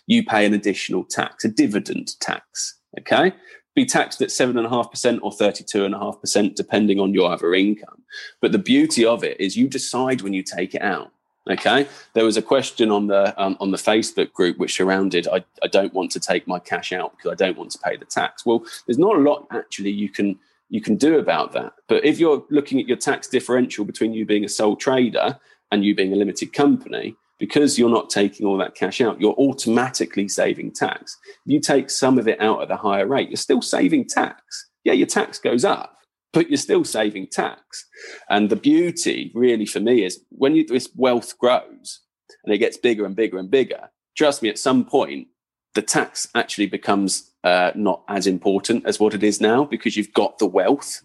[0.06, 2.78] you pay an additional tax, a dividend tax.
[2.98, 3.32] Okay.
[3.74, 8.02] Be taxed at 7.5% or 32.5%, depending on your other income.
[8.40, 11.12] But the beauty of it is you decide when you take it out.
[11.48, 15.44] Okay, there was a question on the um, on the Facebook group which surrounded I,
[15.62, 18.04] I don't want to take my cash out because I don't want to pay the
[18.04, 18.44] tax.
[18.44, 20.40] Well, there's not a lot actually you can
[20.70, 21.74] you can do about that.
[21.86, 25.38] But if you're looking at your tax differential between you being a sole trader
[25.70, 29.34] and you being a limited company, because you're not taking all that cash out, you're
[29.34, 31.16] automatically saving tax.
[31.44, 34.68] You take some of it out at a higher rate, you're still saving tax.
[34.84, 35.96] Yeah, your tax goes up,
[36.32, 37.86] but you're still saving tax.
[38.30, 42.00] And the beauty, really, for me, is when you, this wealth grows
[42.44, 43.90] and it gets bigger and bigger and bigger.
[44.16, 45.28] Trust me, at some point,
[45.74, 50.12] the tax actually becomes uh, not as important as what it is now because you've
[50.14, 51.02] got the wealth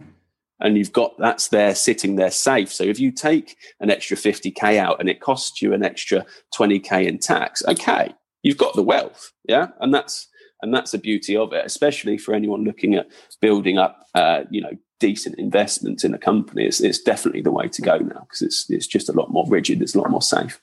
[0.61, 2.71] and you've got that's there sitting there safe.
[2.71, 7.07] So if you take an extra 50k out and it costs you an extra 20k
[7.07, 10.27] in tax, okay, you've got the wealth, yeah, and that's
[10.61, 13.07] and that's the beauty of it, especially for anyone looking at
[13.41, 17.67] building up, uh, you know, decent investments in a company, it's, it's definitely the way
[17.67, 20.21] to go now because it's it's just a lot more rigid, it's a lot more
[20.21, 20.61] safe.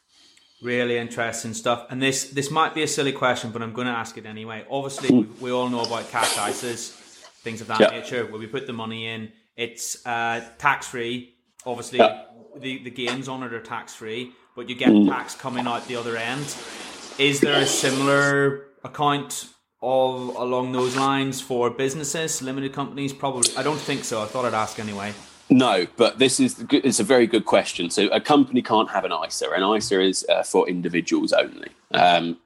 [0.63, 1.87] Really interesting stuff.
[1.91, 4.65] And this this might be a silly question, but I'm going to ask it anyway.
[4.71, 6.91] Obviously, we, we all know about cash ISAs,
[7.43, 7.89] things of that yeah.
[7.89, 9.31] nature, where we put the money in.
[9.59, 11.35] It's uh, tax free.
[11.67, 12.23] Obviously, yeah.
[12.57, 15.09] the the gains on it are tax free, but you get mm.
[15.09, 16.47] tax coming out the other end.
[17.19, 19.49] Is there a similar account
[19.83, 23.13] of along those lines for businesses, limited companies?
[23.13, 23.51] Probably.
[23.57, 24.23] I don't think so.
[24.23, 25.13] I thought I'd ask anyway.
[25.51, 27.91] No, but this is it's a very good question.
[27.91, 29.51] So a company can't have an ISA.
[29.51, 31.71] An ISA is uh, for individuals only.
[31.91, 32.39] Um,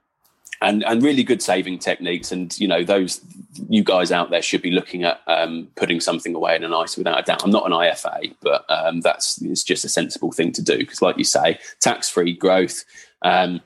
[0.63, 2.33] and, and really good saving techniques.
[2.33, 3.21] And you know those
[3.69, 7.01] you guys out there should be looking at um, putting something away in an ISA
[7.01, 7.45] without a doubt.
[7.45, 11.03] I'm not an IFA, but um, that's it's just a sensible thing to do because,
[11.03, 12.85] like you say, tax free growth.
[13.23, 13.61] Um,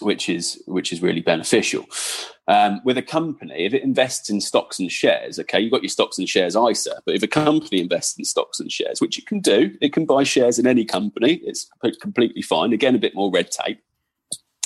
[0.00, 1.86] which is which is really beneficial.
[2.48, 5.90] Um, with a company, if it invests in stocks and shares, okay, you've got your
[5.90, 9.26] stocks and shares ISA, but if a company invests in stocks and shares, which it
[9.26, 11.70] can do, it can buy shares in any company, it's
[12.00, 12.72] completely fine.
[12.72, 13.80] Again, a bit more red tape.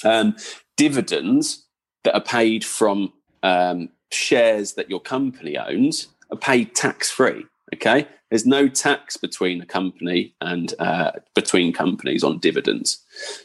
[0.04, 0.36] Um,
[0.76, 1.66] dividends
[2.04, 3.12] that are paid from
[3.42, 7.44] um, shares that your company owns are paid tax free.
[7.74, 12.98] Okay, there's no tax between a company and uh, between companies on dividends.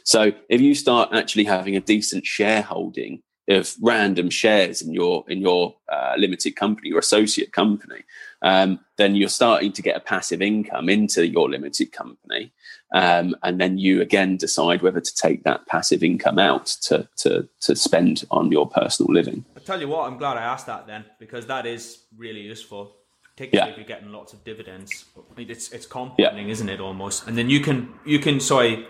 [0.04, 5.40] So if you start actually having a decent shareholding of random shares in your in
[5.40, 8.02] your uh, limited company, or associate company,
[8.42, 12.52] um, then you're starting to get a passive income into your limited company,
[12.92, 17.48] um, and then you again decide whether to take that passive income out to to
[17.60, 19.44] to spend on your personal living.
[19.56, 22.96] I tell you what, I'm glad I asked that then because that is really useful
[23.34, 23.72] particularly yeah.
[23.72, 25.04] if you're getting lots of dividends.
[25.36, 26.52] It's it's compounding, yeah.
[26.52, 26.80] isn't it?
[26.80, 28.86] Almost, and then you can you can sorry.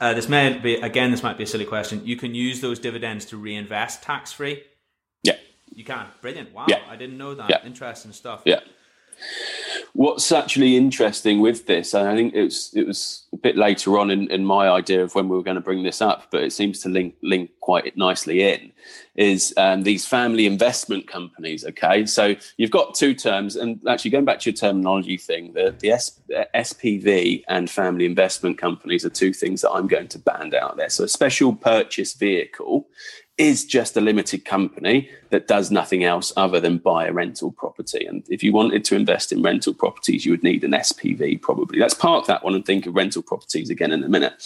[0.00, 1.10] Uh, this may be again.
[1.10, 2.04] This might be a silly question.
[2.04, 4.62] You can use those dividends to reinvest tax free.
[5.22, 5.36] Yeah,
[5.74, 6.06] you can.
[6.20, 6.52] Brilliant!
[6.52, 6.80] Wow, yeah.
[6.88, 7.48] I didn't know that.
[7.48, 7.64] Yeah.
[7.64, 8.42] Interesting stuff.
[8.44, 8.60] Yeah.
[9.92, 13.98] What's actually interesting with this, and I think it was it was a bit later
[13.98, 16.42] on in, in my idea of when we were going to bring this up, but
[16.42, 18.72] it seems to link link quite nicely in,
[19.14, 21.64] is um, these family investment companies.
[21.64, 25.74] Okay, so you've got two terms, and actually going back to your terminology thing, the
[25.78, 26.20] the S,
[26.54, 30.90] SPV and family investment companies are two things that I'm going to band out there.
[30.90, 32.86] So a special purchase vehicle
[33.38, 38.06] is just a limited company that does nothing else other than buy a rental property.
[38.06, 41.78] And if you wanted to invest in rental properties, you would need an SPV probably.
[41.78, 44.42] Let's park that one and think of rental properties again in a minute.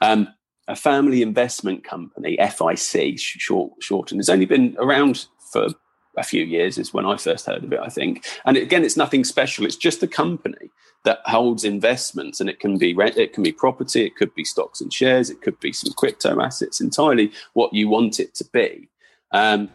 [0.00, 0.28] Um,
[0.68, 5.68] a family investment company, FIC, short, shortened, has only been around for
[6.16, 8.26] a few years, is when I first heard of it, I think.
[8.44, 10.70] And again, it's nothing special, it's just a company
[11.08, 14.44] that holds investments and it can be rent, it can be property, it could be
[14.44, 18.44] stocks and shares, it could be some crypto assets, entirely what you want it to
[18.52, 18.90] be.
[19.32, 19.70] Um,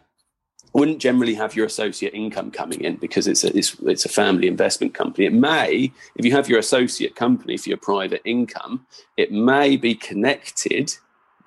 [0.73, 4.47] wouldn't generally have your associate income coming in because it's a, it's, it's a family
[4.47, 5.25] investment company.
[5.25, 8.86] It may, if you have your associate company for your private income,
[9.17, 10.93] it may be connected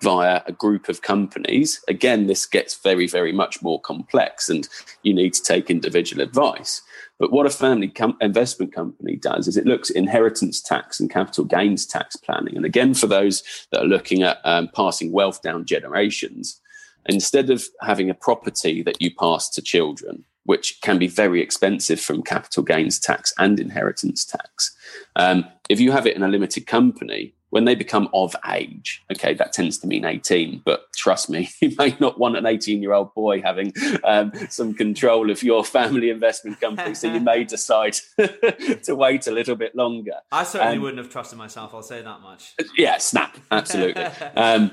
[0.02, 1.80] via a group of companies.
[1.86, 4.68] Again, this gets very, very much more complex and
[5.04, 6.82] you need to take individual advice.
[7.18, 11.10] But what a family com- investment company does is it looks at inheritance tax and
[11.10, 12.56] capital gains tax planning.
[12.56, 13.42] And again, for those
[13.72, 16.60] that are looking at um, passing wealth down generations,
[17.06, 22.00] instead of having a property that you pass to children, which can be very expensive
[22.00, 24.76] from capital gains tax and inheritance tax,
[25.16, 29.34] um, if you have it in a limited company, when they become of age, okay,
[29.34, 32.92] that tends to mean 18, but trust me, you may not want an 18 year
[32.92, 33.72] old boy having
[34.04, 36.94] um, some control of your family investment company.
[36.94, 37.94] so you may decide
[38.82, 40.16] to wait a little bit longer.
[40.32, 42.54] I certainly um, wouldn't have trusted myself, I'll say that much.
[42.76, 44.04] Yeah, snap, absolutely.
[44.36, 44.72] um,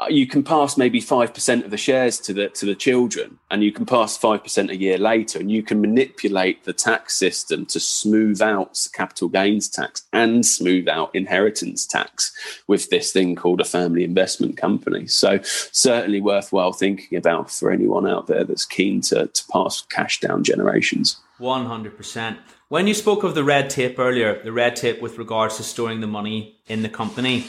[0.00, 3.64] Uh, you can pass maybe 5% of the shares to the to the children and
[3.64, 7.80] you can pass 5% a year later and you can manipulate the tax system to
[7.80, 12.32] smooth out capital gains tax and smooth out inheritance tax
[12.68, 15.06] with this thing called a family investment company.
[15.08, 20.20] So certainly worthwhile thinking about for anyone out there that's keen to, to pass cash
[20.20, 21.16] down generations.
[21.40, 22.38] 100%
[22.68, 26.00] when you spoke of the red tape earlier the red tape with regards to storing
[26.00, 27.46] the money in the company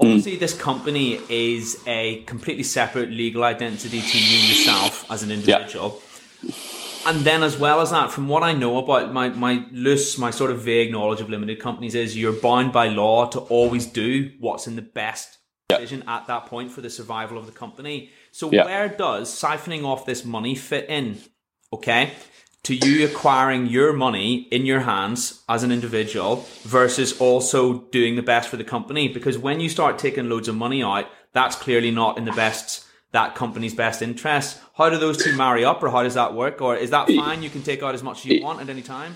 [0.00, 0.40] Obviously, mm.
[0.40, 6.02] this company is a completely separate legal identity to you yourself as an individual.
[6.42, 6.52] Yeah.
[7.06, 10.30] And then, as well as that, from what I know about my, my loose, my
[10.30, 14.32] sort of vague knowledge of limited companies, is you're bound by law to always do
[14.40, 15.38] what's in the best
[15.70, 15.78] yeah.
[15.78, 18.10] vision at that point for the survival of the company.
[18.32, 18.64] So, yeah.
[18.64, 21.18] where does siphoning off this money fit in?
[21.72, 22.12] Okay
[22.64, 28.22] to you acquiring your money in your hands as an individual versus also doing the
[28.22, 29.06] best for the company.
[29.06, 32.84] Because when you start taking loads of money out, that's clearly not in the best,
[33.12, 34.60] that company's best interest.
[34.76, 36.62] How do those two marry up or how does that work?
[36.62, 37.42] Or is that fine?
[37.42, 39.14] You can take out as much as you want at any time?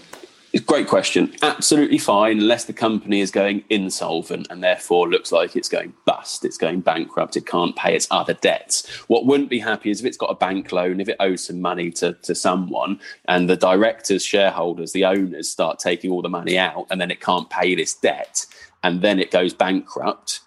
[0.65, 1.35] Great question.
[1.43, 6.45] Absolutely fine, unless the company is going insolvent and therefore looks like it's going bust,
[6.45, 8.87] it's going bankrupt, it can't pay its other debts.
[9.09, 11.61] What wouldn't be happy is if it's got a bank loan, if it owes some
[11.61, 16.57] money to, to someone, and the directors, shareholders, the owners start taking all the money
[16.57, 18.47] out, and then it can't pay this debt,
[18.83, 20.41] and then it goes bankrupt,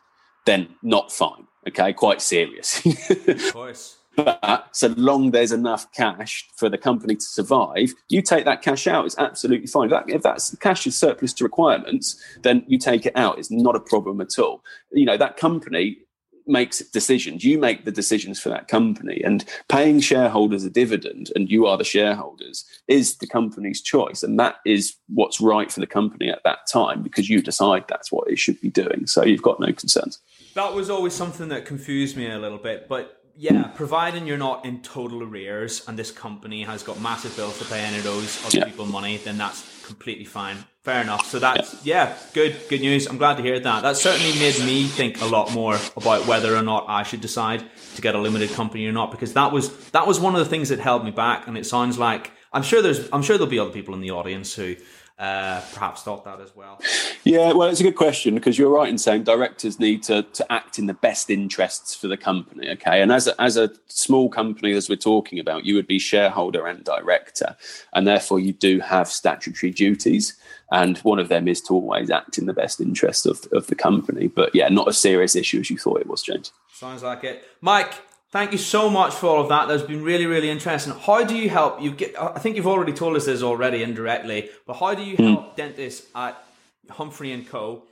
[0.45, 1.47] then not fine.
[1.67, 2.83] Okay, quite serious.
[3.09, 3.97] of course.
[4.15, 8.87] But so long there's enough cash for the company to survive, you take that cash
[8.87, 9.05] out.
[9.05, 9.85] It's absolutely fine.
[9.85, 13.39] If, that, if that's cash is surplus to requirements, then you take it out.
[13.39, 14.63] It's not a problem at all.
[14.91, 15.99] You know that company
[16.47, 17.43] makes decisions.
[17.43, 21.77] You make the decisions for that company, and paying shareholders a dividend, and you are
[21.77, 26.43] the shareholders, is the company's choice, and that is what's right for the company at
[26.43, 29.07] that time because you decide that's what it should be doing.
[29.07, 30.19] So you've got no concerns.
[30.55, 34.65] That was always something that confused me a little bit, but yeah, providing you're not
[34.65, 38.39] in total arrears and this company has got massive bills to pay any of those
[38.45, 38.65] other yeah.
[38.65, 40.57] people money, then that's completely fine.
[40.83, 41.25] Fair enough.
[41.25, 42.09] So that's yeah.
[42.09, 43.07] yeah, good good news.
[43.07, 43.81] I'm glad to hear that.
[43.81, 47.63] That certainly made me think a lot more about whether or not I should decide
[47.95, 50.49] to get a limited company or not because that was that was one of the
[50.49, 53.49] things that held me back and it sounds like I'm sure there's I'm sure there'll
[53.49, 54.75] be other people in the audience who
[55.21, 56.81] uh, perhaps thought that as well?
[57.23, 60.51] Yeah, well, it's a good question because you're right in saying directors need to, to
[60.51, 62.67] act in the best interests for the company.
[62.71, 63.03] Okay.
[63.03, 66.65] And as a, as a small company, as we're talking about, you would be shareholder
[66.65, 67.55] and director.
[67.93, 70.35] And therefore, you do have statutory duties.
[70.71, 73.75] And one of them is to always act in the best interest of, of the
[73.75, 74.27] company.
[74.27, 76.51] But yeah, not a serious issue as you thought it was, James.
[76.73, 77.43] Sounds like it.
[77.61, 77.93] Mike,
[78.31, 79.67] Thank you so much for all of that.
[79.67, 80.93] That's been really, really interesting.
[80.93, 81.81] How do you help?
[81.81, 82.15] You get.
[82.19, 85.23] I think you've already told us this already indirectly, but how do you hmm.
[85.23, 85.55] help mm.
[85.57, 86.41] dentists at
[86.89, 87.83] Humphrey and Co.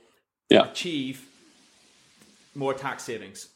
[0.48, 0.64] Yeah.
[0.64, 1.28] achieve
[2.54, 3.48] more tax savings?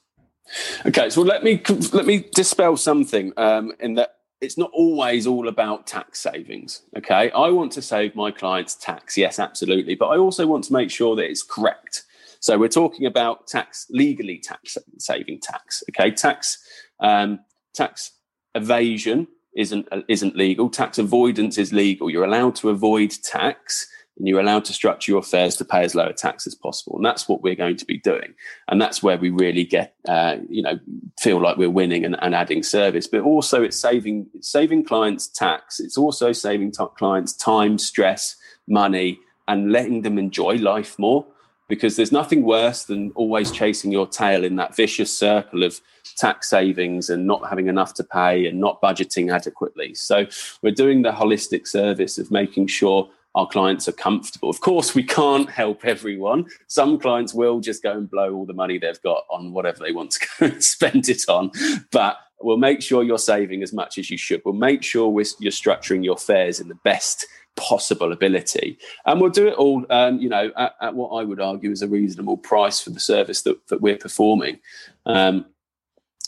[0.84, 1.62] Okay, so let me
[1.92, 6.82] let me dispel something um, in that it's not always all about tax savings.
[6.98, 10.72] Okay, I want to save my clients tax, yes, absolutely, but I also want to
[10.72, 12.04] make sure that it's correct.
[12.44, 15.82] So we're talking about tax legally tax saving tax.
[15.88, 16.62] Okay, tax
[17.00, 17.40] um,
[17.72, 18.10] tax
[18.54, 20.68] evasion isn't isn't legal.
[20.68, 22.10] Tax avoidance is legal.
[22.10, 23.88] You're allowed to avoid tax
[24.18, 26.96] and you're allowed to structure your affairs to pay as low a tax as possible.
[26.96, 28.34] And that's what we're going to be doing.
[28.68, 30.78] And that's where we really get, uh, you know,
[31.18, 33.06] feel like we're winning and, and, adding service.
[33.06, 35.80] But also, it's saving saving clients tax.
[35.80, 38.36] It's also saving t- clients time, stress,
[38.68, 39.18] money,
[39.48, 41.24] and letting them enjoy life more
[41.68, 45.80] because there's nothing worse than always chasing your tail in that vicious circle of
[46.16, 49.94] tax savings and not having enough to pay and not budgeting adequately.
[49.94, 50.26] So
[50.62, 54.48] we're doing the holistic service of making sure our clients are comfortable.
[54.48, 56.46] Of course, we can't help everyone.
[56.68, 59.92] Some clients will just go and blow all the money they've got on whatever they
[59.92, 61.50] want to go and spend it on.
[61.90, 64.42] But we'll make sure you're saving as much as you should.
[64.44, 65.10] We'll make sure
[65.40, 67.26] you're structuring your fares in the best
[67.56, 68.78] possible ability.
[69.06, 71.82] And we'll do it all, um, you know, at, at, what I would argue is
[71.82, 74.58] a reasonable price for the service that, that we're performing.
[75.06, 75.46] Um,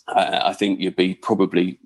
[0.09, 1.79] I, I, think you'd be probably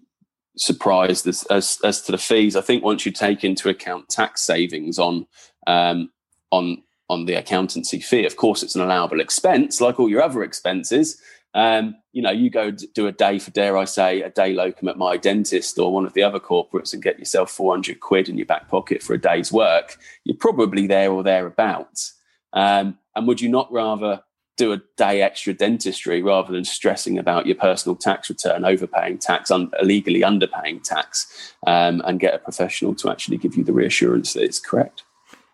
[0.57, 2.57] surprised as, as, as to the fees.
[2.57, 5.27] I think once you take into account tax savings on
[5.67, 6.11] um,
[6.51, 10.45] on on the accountancy fee, of course, it's an allowable expense, like all your other
[10.45, 11.21] expenses.
[11.55, 14.87] Um, you know, you go do a day for, dare I say, a day locum
[14.87, 18.47] at mydentist or one of the other corporates and get yourself 400 quid in your
[18.47, 19.97] back pocket for a day's work.
[20.23, 22.15] You're probably there or thereabouts.
[22.53, 24.23] Um, and would you not rather
[24.57, 29.51] do a day extra dentistry rather than stressing about your personal tax return, overpaying tax,
[29.51, 34.35] un- illegally underpaying tax, um, and get a professional to actually give you the reassurance
[34.35, 35.03] that it's correct.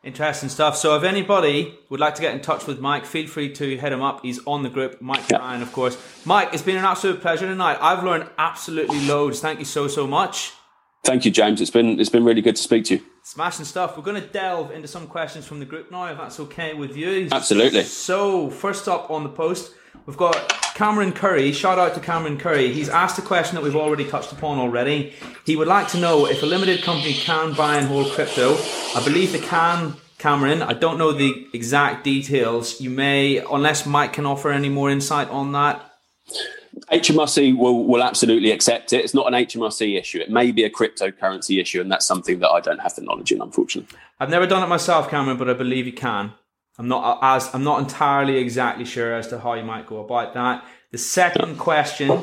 [0.07, 0.76] Interesting stuff.
[0.76, 3.92] So, if anybody would like to get in touch with Mike, feel free to hit
[3.92, 4.20] him up.
[4.22, 5.02] He's on the group.
[5.02, 5.38] Mike yeah.
[5.38, 5.98] Ryan, of course.
[6.24, 7.76] Mike, it's been an absolute pleasure tonight.
[7.80, 9.40] I've learned absolutely loads.
[9.40, 10.52] Thank you so so much.
[11.02, 11.61] Thank you, James.
[11.61, 13.02] It's been it's been really good to speak to you.
[13.24, 13.96] Smashing stuff.
[13.96, 16.96] We're going to delve into some questions from the group now, if that's okay with
[16.96, 17.26] you.
[17.32, 17.82] Absolutely.
[17.82, 19.72] So, first up on the post,
[20.05, 20.34] we've got
[20.74, 21.53] Cameron Curry.
[21.53, 22.72] Shout out to Cameron Curry.
[22.72, 25.14] He's asked a question that we've already touched upon already.
[25.47, 28.57] He would like to know if a limited company can buy and hold crypto.
[28.94, 30.62] I believe they can, Cameron.
[30.62, 32.80] I don't know the exact details.
[32.80, 35.82] You may, unless Mike can offer any more insight on that.
[36.92, 39.03] HMRC will, will absolutely accept it.
[39.03, 40.18] It's not an HMRC issue.
[40.18, 43.32] It may be a cryptocurrency issue, and that's something that I don't have the knowledge
[43.32, 43.97] in, unfortunately.
[44.20, 46.34] I've never done it myself, Cameron, but I believe you can.
[46.78, 50.34] I'm not as I'm not entirely exactly sure as to how you might go about
[50.34, 50.64] that.
[50.92, 52.22] The second question,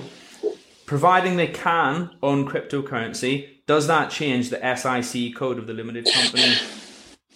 [0.85, 6.55] providing they can own cryptocurrency, does that change the SIC code of the limited company?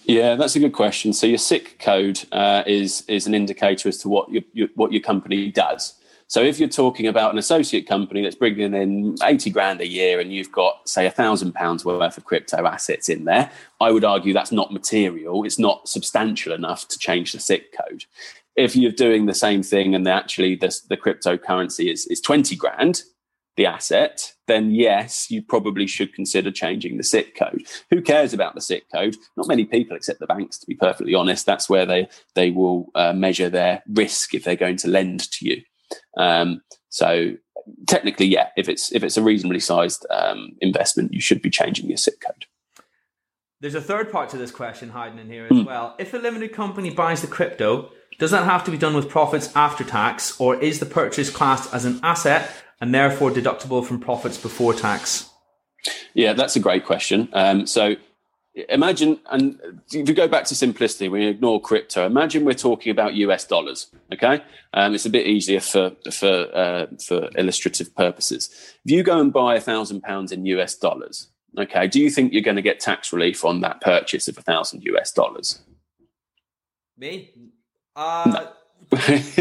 [0.03, 1.11] Yeah, that's a good question.
[1.11, 4.91] So your SIC code uh, is is an indicator as to what your, your, what
[4.91, 5.95] your company does.
[6.30, 10.20] So if you're talking about an associate company that's bringing in 80 grand a year
[10.20, 13.50] and you've got, say, a thousand pounds worth of crypto assets in there,
[13.80, 15.46] I would argue that's not material.
[15.46, 18.04] It's not substantial enough to change the SIC code.
[18.58, 23.04] If you're doing the same thing and actually the, the cryptocurrency is, is 20 grand,
[23.56, 27.64] the asset, then yes, you probably should consider changing the SIC code.
[27.90, 29.16] Who cares about the SIC code?
[29.36, 31.46] Not many people, except the banks, to be perfectly honest.
[31.46, 35.46] That's where they they will uh, measure their risk if they're going to lend to
[35.50, 35.64] you.
[36.18, 37.36] Um, so
[37.88, 41.88] technically, yeah, if it's if it's a reasonably sized um, investment, you should be changing
[41.88, 42.46] your SIC code.
[43.60, 45.66] There's a third part to this question hiding in here as mm.
[45.66, 45.96] well.
[45.98, 49.56] If a limited company buys the crypto, does that have to be done with profits
[49.56, 54.38] after tax, or is the purchase classed as an asset and therefore deductible from profits
[54.38, 55.30] before tax?
[56.14, 57.30] Yeah, that's a great question.
[57.34, 57.96] Um, so
[58.70, 59.60] imagine, and
[59.91, 62.05] if you go back to simplicity, we ignore crypto.
[62.05, 63.88] Imagine we're talking about US dollars.
[64.14, 64.41] Okay,
[64.74, 68.49] um, it's a bit easier for for uh, for illustrative purposes.
[68.86, 71.28] If you go and buy a thousand pounds in US dollars,
[71.58, 74.41] okay, do you think you're going to get tax relief on that purchase of a
[74.41, 75.62] thousand US dollars?
[76.97, 77.34] Me?
[77.95, 78.49] Uh, no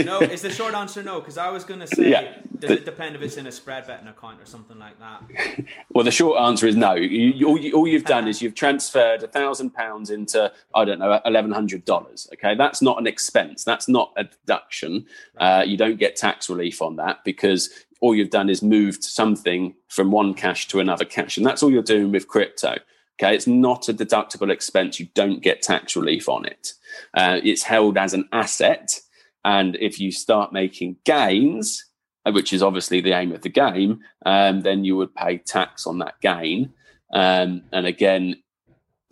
[0.05, 1.21] no, is the short answer no?
[1.21, 3.53] Because I was going to say, yeah, does the, it depend if it's in a
[3.53, 5.23] spread betting account or something like that?
[5.91, 6.95] Well, the short answer is no.
[6.95, 10.99] You, all, you, all you've done is you've transferred a thousand pounds into I don't
[10.99, 12.29] know eleven hundred dollars.
[12.35, 13.65] Okay, that's not an expense.
[13.65, 15.07] That's not a deduction.
[15.39, 17.71] Uh, you don't get tax relief on that because
[18.01, 21.71] all you've done is moved something from one cash to another cash, and that's all
[21.71, 22.77] you're doing with crypto.
[23.19, 25.01] Okay, it's not a deductible expense.
[25.01, 26.73] You don't get tax relief on it.
[27.15, 29.01] Uh, it's held as an asset
[29.47, 31.89] and if you start making gains,
[32.27, 35.87] uh, which is obviously the aim of the game, um, then you would pay tax
[35.87, 36.73] on that gain.
[37.15, 38.43] Um, and again,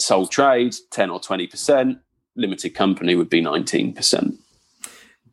[0.00, 2.00] sole trade, 10 or 20%,
[2.34, 4.36] limited company would be 19%.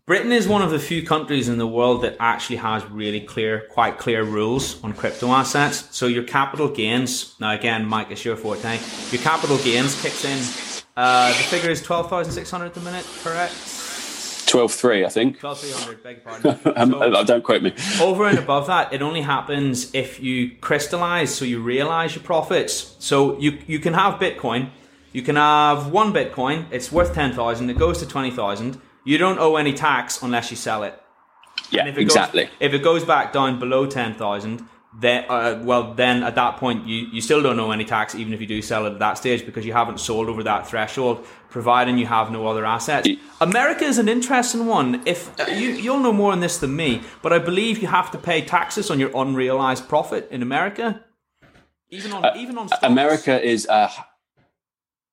[0.06, 3.68] Britain is one of the few countries in the world that actually has really clear,
[3.72, 5.88] quite clear rules on crypto assets.
[5.98, 8.80] So your capital gains, now again, Mike, it's your forte.
[9.10, 10.84] Your capital gains kicks in.
[10.96, 13.81] Uh, the figure is 12,600 at the minute, correct?
[14.52, 15.40] Twelve three, I think.
[15.40, 16.04] Twelve three hundred.
[16.04, 16.60] Beg pardon.
[16.76, 17.74] Um, so, don't quote me.
[18.02, 22.96] over and above that, it only happens if you crystallize, so you realize your profits.
[23.00, 24.70] So you you can have Bitcoin,
[25.14, 26.66] you can have one Bitcoin.
[26.72, 27.70] It's worth ten thousand.
[27.70, 28.82] It goes to twenty thousand.
[29.06, 31.02] You don't owe any tax unless you sell it.
[31.70, 32.46] Yeah, if it exactly.
[32.46, 34.68] Goes, if it goes back down below ten thousand,
[35.00, 38.34] then uh, well then at that point you, you still don't owe any tax even
[38.34, 41.26] if you do sell it at that stage because you haven't sold over that threshold
[41.50, 43.08] providing you have no other assets
[43.40, 47.02] america is an interesting one if uh, you, you'll know more on this than me
[47.22, 51.02] but i believe you have to pay taxes on your unrealized profit in america
[51.90, 52.84] even on uh, even on stocks.
[52.84, 53.90] america is uh,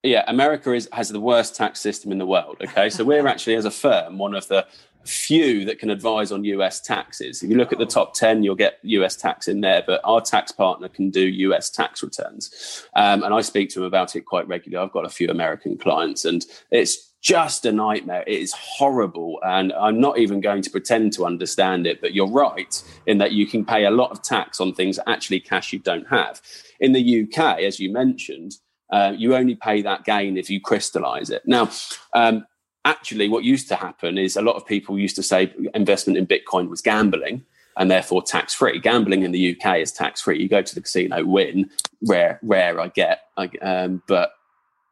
[0.02, 2.58] yeah, America is has the worst tax system in the world.
[2.62, 4.66] Okay, so we're actually, as a firm, one of the
[5.04, 7.42] few that can advise on US taxes.
[7.42, 10.20] If you look at the top 10, you'll get US tax in there, but our
[10.20, 12.86] tax partner can do US tax returns.
[12.94, 14.84] Um, and I speak to them about it quite regularly.
[14.84, 18.24] I've got a few American clients, and it's just a nightmare.
[18.26, 19.40] It is horrible.
[19.44, 23.32] And I'm not even going to pretend to understand it, but you're right in that
[23.32, 26.40] you can pay a lot of tax on things actually cash you don't have.
[26.80, 28.54] In the UK, as you mentioned,
[28.90, 31.42] uh, you only pay that gain if you crystallize it.
[31.44, 31.70] Now,
[32.14, 32.46] um,
[32.88, 36.26] actually, what used to happen is a lot of people used to say investment in
[36.26, 37.44] Bitcoin was gambling
[37.76, 38.80] and therefore tax free.
[38.80, 40.40] Gambling in the UK is tax free.
[40.40, 41.70] You go to the casino, win,
[42.02, 44.32] rare, rare, I get, I, um, but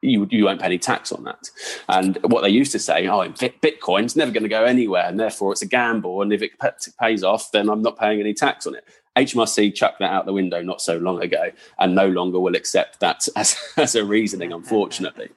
[0.02, 1.48] you you won't pay any tax on that.
[1.88, 5.52] And what they used to say, oh, Bitcoin's never going to go anywhere, and therefore
[5.52, 6.22] it's a gamble.
[6.22, 6.52] And if it
[7.00, 8.84] pays off, then I'm not paying any tax on it.
[9.16, 13.00] HMRC chucked that out the window not so long ago, and no longer will accept
[13.00, 15.30] that as, as a reasoning, unfortunately.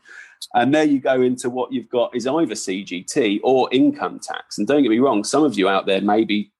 [0.54, 4.58] And there you go into what you've got is either CGT or income tax.
[4.58, 6.52] And don't get me wrong, some of you out there may be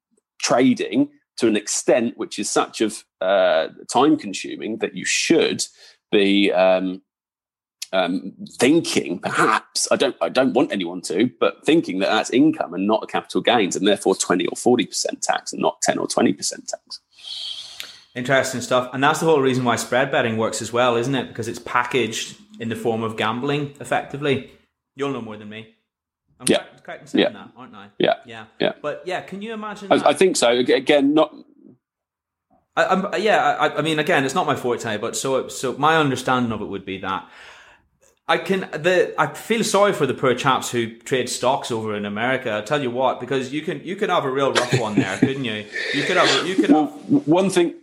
[0.42, 5.64] trading to an extent which is such of uh, time consuming that you should
[6.12, 7.02] be um,
[7.92, 12.74] um, thinking perhaps I don't I don't want anyone to, but thinking that that's income
[12.74, 15.98] and not a capital gains, and therefore twenty or forty percent tax and not ten
[15.98, 17.00] or twenty percent tax.
[18.16, 21.28] Interesting stuff, and that's the whole reason why spread betting works as well, isn't it?
[21.28, 24.52] Because it's packaged in the form of gambling, effectively.
[24.96, 25.76] You'll know more than me.
[26.40, 27.32] I'm yeah, correct, in saying yeah.
[27.32, 27.90] that, aren't I?
[28.00, 28.74] Yeah, yeah, yeah.
[28.82, 29.92] But yeah, can you imagine?
[29.92, 30.50] I, I think so.
[30.50, 31.36] Again, not
[32.76, 36.52] i'm yeah, I, I, mean, again, it's not my forte, but so so my understanding
[36.52, 37.30] of it would be that
[38.28, 42.06] I can the I feel sorry for the poor chaps who trade stocks over in
[42.06, 42.58] America.
[42.58, 45.18] I tell you what, because you can you could have a real rough one there,
[45.18, 45.66] couldn't you?
[45.94, 46.90] You could have you could have
[47.28, 47.76] one thing.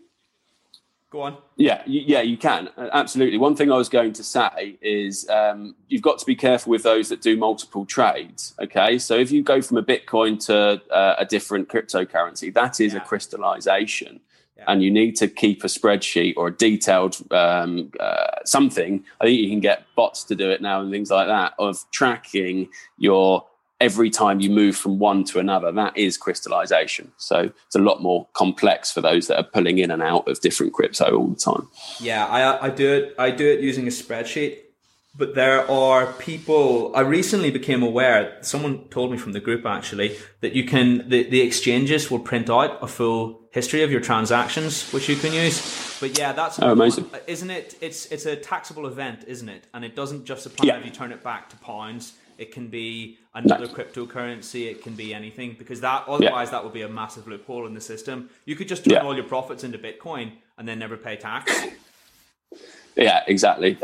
[1.17, 1.39] Go on.
[1.57, 3.39] Yeah, yeah, you can absolutely.
[3.39, 6.83] One thing I was going to say is um, you've got to be careful with
[6.83, 8.55] those that do multiple trades.
[8.61, 12.93] Okay, so if you go from a Bitcoin to uh, a different cryptocurrency, that is
[12.93, 12.99] yeah.
[12.99, 14.21] a crystallization
[14.67, 19.03] and you need to keep a spreadsheet or a detailed um, uh, something.
[19.21, 21.83] I think you can get bots to do it now and things like that of
[21.93, 23.47] tracking your
[23.81, 25.71] every time you move from one to another.
[25.73, 27.13] That is crystallization.
[27.17, 30.41] So it's a lot more complex for those that are pulling in and out of
[30.41, 31.69] different crypto all the time.
[32.01, 33.15] Yeah, I, I do it.
[33.19, 34.59] I do it using a spreadsheet.
[35.19, 36.95] But there are people.
[36.95, 38.37] I recently became aware.
[38.43, 42.51] Someone told me from the group actually that you can the, the exchanges will print
[42.51, 45.97] out a full history of your transactions, which you can use.
[46.01, 47.77] But yeah, that's oh, amazing, isn't it?
[47.81, 49.67] It's it's a taxable event, isn't it?
[49.73, 50.77] And it doesn't just apply yeah.
[50.77, 52.13] if you turn it back to pounds.
[52.39, 53.73] It can be another no.
[53.73, 54.71] cryptocurrency.
[54.71, 56.53] It can be anything because that otherwise yeah.
[56.53, 58.31] that would be a massive loophole in the system.
[58.45, 59.03] You could just turn yeah.
[59.03, 61.53] all your profits into Bitcoin and then never pay tax.
[62.97, 63.79] Yeah, exactly.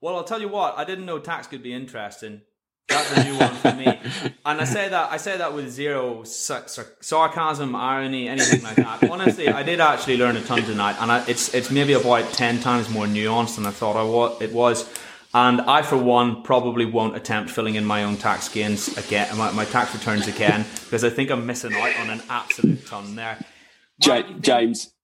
[0.00, 0.76] Well, I'll tell you what.
[0.76, 2.42] I didn't know tax could be interesting.
[2.88, 3.98] That's a new one for me.
[4.46, 9.08] And I say that I say that with zero sarcasm, irony, anything like that.
[9.10, 12.60] Honestly, I did actually learn a ton tonight, and I, it's it's maybe about ten
[12.60, 14.86] times more nuanced than I thought I was, it was.
[15.34, 19.50] And I, for one, probably won't attempt filling in my own tax gains again, my,
[19.50, 23.38] my tax returns again, because I think I'm missing out on an absolute ton there.
[23.98, 24.94] James,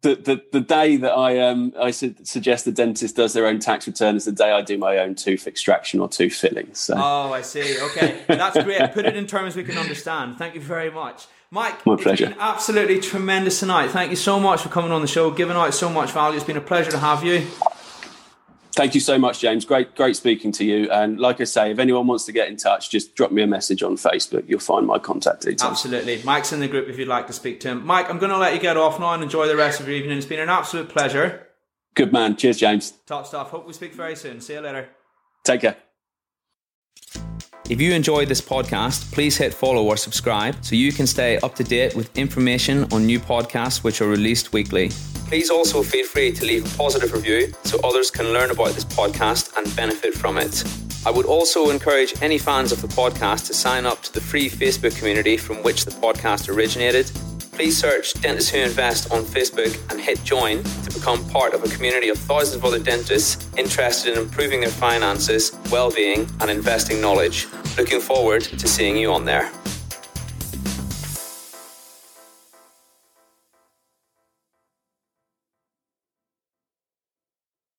[0.00, 3.58] the, the, the day that I um I su- suggest the dentist does their own
[3.58, 6.72] tax return is the day I do my own tooth extraction or tooth filling.
[6.74, 6.94] So.
[6.96, 7.78] Oh, I see.
[7.80, 8.92] Okay, that's great.
[8.92, 10.38] Put it in terms we can understand.
[10.38, 11.84] Thank you very much, Mike.
[11.84, 12.28] My pleasure.
[12.28, 13.88] been absolutely tremendous tonight.
[13.88, 16.36] Thank you so much for coming on the show, giving out so much value.
[16.36, 17.46] It's been a pleasure to have you.
[18.76, 19.64] Thank you so much, James.
[19.64, 20.90] Great, great speaking to you.
[20.90, 23.46] And like I say, if anyone wants to get in touch, just drop me a
[23.46, 24.44] message on Facebook.
[24.46, 25.62] You'll find my contact details.
[25.62, 26.22] Absolutely.
[26.24, 27.86] Mike's in the group if you'd like to speak to him.
[27.86, 29.96] Mike, I'm going to let you get off now and enjoy the rest of your
[29.96, 30.18] evening.
[30.18, 31.46] It's been an absolute pleasure.
[31.94, 32.36] Good man.
[32.36, 32.92] Cheers, James.
[33.06, 33.48] Top stuff.
[33.48, 34.42] Hope we speak very soon.
[34.42, 34.90] See you later.
[35.42, 35.76] Take care.
[37.70, 41.54] If you enjoyed this podcast, please hit follow or subscribe so you can stay up
[41.54, 44.90] to date with information on new podcasts which are released weekly.
[45.28, 48.84] Please also feel free to leave a positive review so others can learn about this
[48.84, 50.64] podcast and benefit from it.
[51.04, 54.48] I would also encourage any fans of the podcast to sign up to the free
[54.48, 57.10] Facebook community from which the podcast originated
[57.56, 61.68] please search Dentists Who Invest on Facebook and hit join to become part of a
[61.68, 67.00] community of thousands of other dentists interested in improving their finances, well being, and investing
[67.00, 67.46] knowledge.
[67.78, 69.50] Looking forward to seeing you on there.